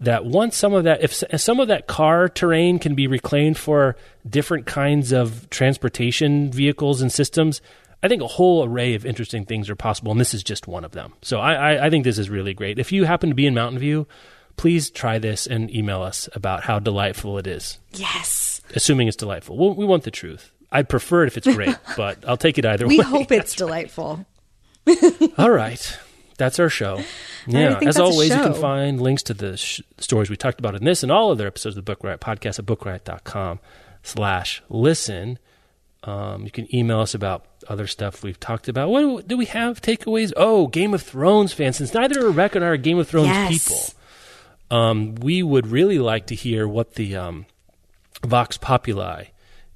[0.00, 3.96] that once some of that, if some of that car terrain can be reclaimed for
[4.28, 7.60] different kinds of transportation vehicles and systems,
[8.02, 10.84] I think a whole array of interesting things are possible, and this is just one
[10.84, 11.14] of them.
[11.22, 12.78] So I, I, I think this is really great.
[12.78, 14.06] If you happen to be in Mountain View,
[14.56, 17.78] please try this and email us about how delightful it is.
[17.92, 18.60] Yes.
[18.74, 19.56] Assuming it's delightful.
[19.56, 20.52] Well, we want the truth.
[20.70, 23.04] I'd prefer it if it's great, but I'll take it either we way.
[23.04, 24.26] We hope it's delightful.
[25.38, 25.98] All right
[26.36, 27.00] that's our show.
[27.46, 30.84] Yeah, as always, you can find links to the sh- stories we talked about in
[30.84, 33.60] this and all other episodes of the Book Riot podcast at bookriot.com
[34.02, 35.38] slash listen.
[36.04, 38.90] Um, you can email us about other stuff we've talked about.
[38.90, 40.32] What do we have takeaways?
[40.36, 41.76] Oh, Game of Thrones fans.
[41.76, 43.48] Since neither Rebecca and I are Game of Thrones yes.
[44.68, 47.46] people, um, we would really like to hear what the um,
[48.24, 49.26] Vox Populi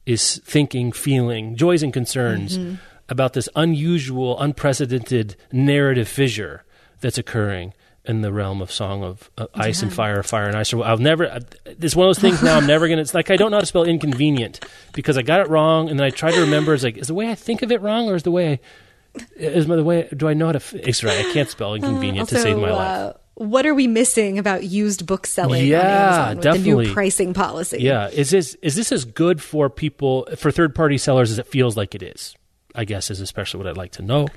[0.07, 2.75] is thinking, feeling, joys and concerns mm-hmm
[3.11, 6.65] about this unusual, unprecedented narrative fissure
[7.01, 9.87] that's occurring in the realm of Song of uh, Ice yeah.
[9.87, 10.73] and Fire, Fire and Ice.
[10.73, 11.27] I'll never.
[11.27, 12.57] Uh, it's one of those things now.
[12.57, 13.03] I'm never gonna.
[13.03, 15.99] It's like I don't know how to spell inconvenient because I got it wrong, and
[15.99, 16.73] then I try to remember.
[16.73, 19.21] It's like is the way I think of it wrong, or is the way I,
[19.37, 20.09] is the way?
[20.17, 20.57] Do I know how to?
[20.57, 21.27] F- it's right.
[21.27, 22.81] I can't spell inconvenient uh, also, to save my life.
[22.81, 26.59] Uh, what are we missing about used book selling yeah, definitely.
[26.59, 27.79] the new pricing policy?
[27.81, 31.47] Yeah, is this is this as good for people for third party sellers as it
[31.47, 32.35] feels like it is?
[32.75, 34.29] I guess is especially what I'd like to know.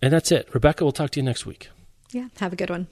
[0.00, 0.48] And that's it.
[0.52, 1.70] Rebecca, we'll talk to you next week.
[2.10, 2.88] Yeah, have a good one.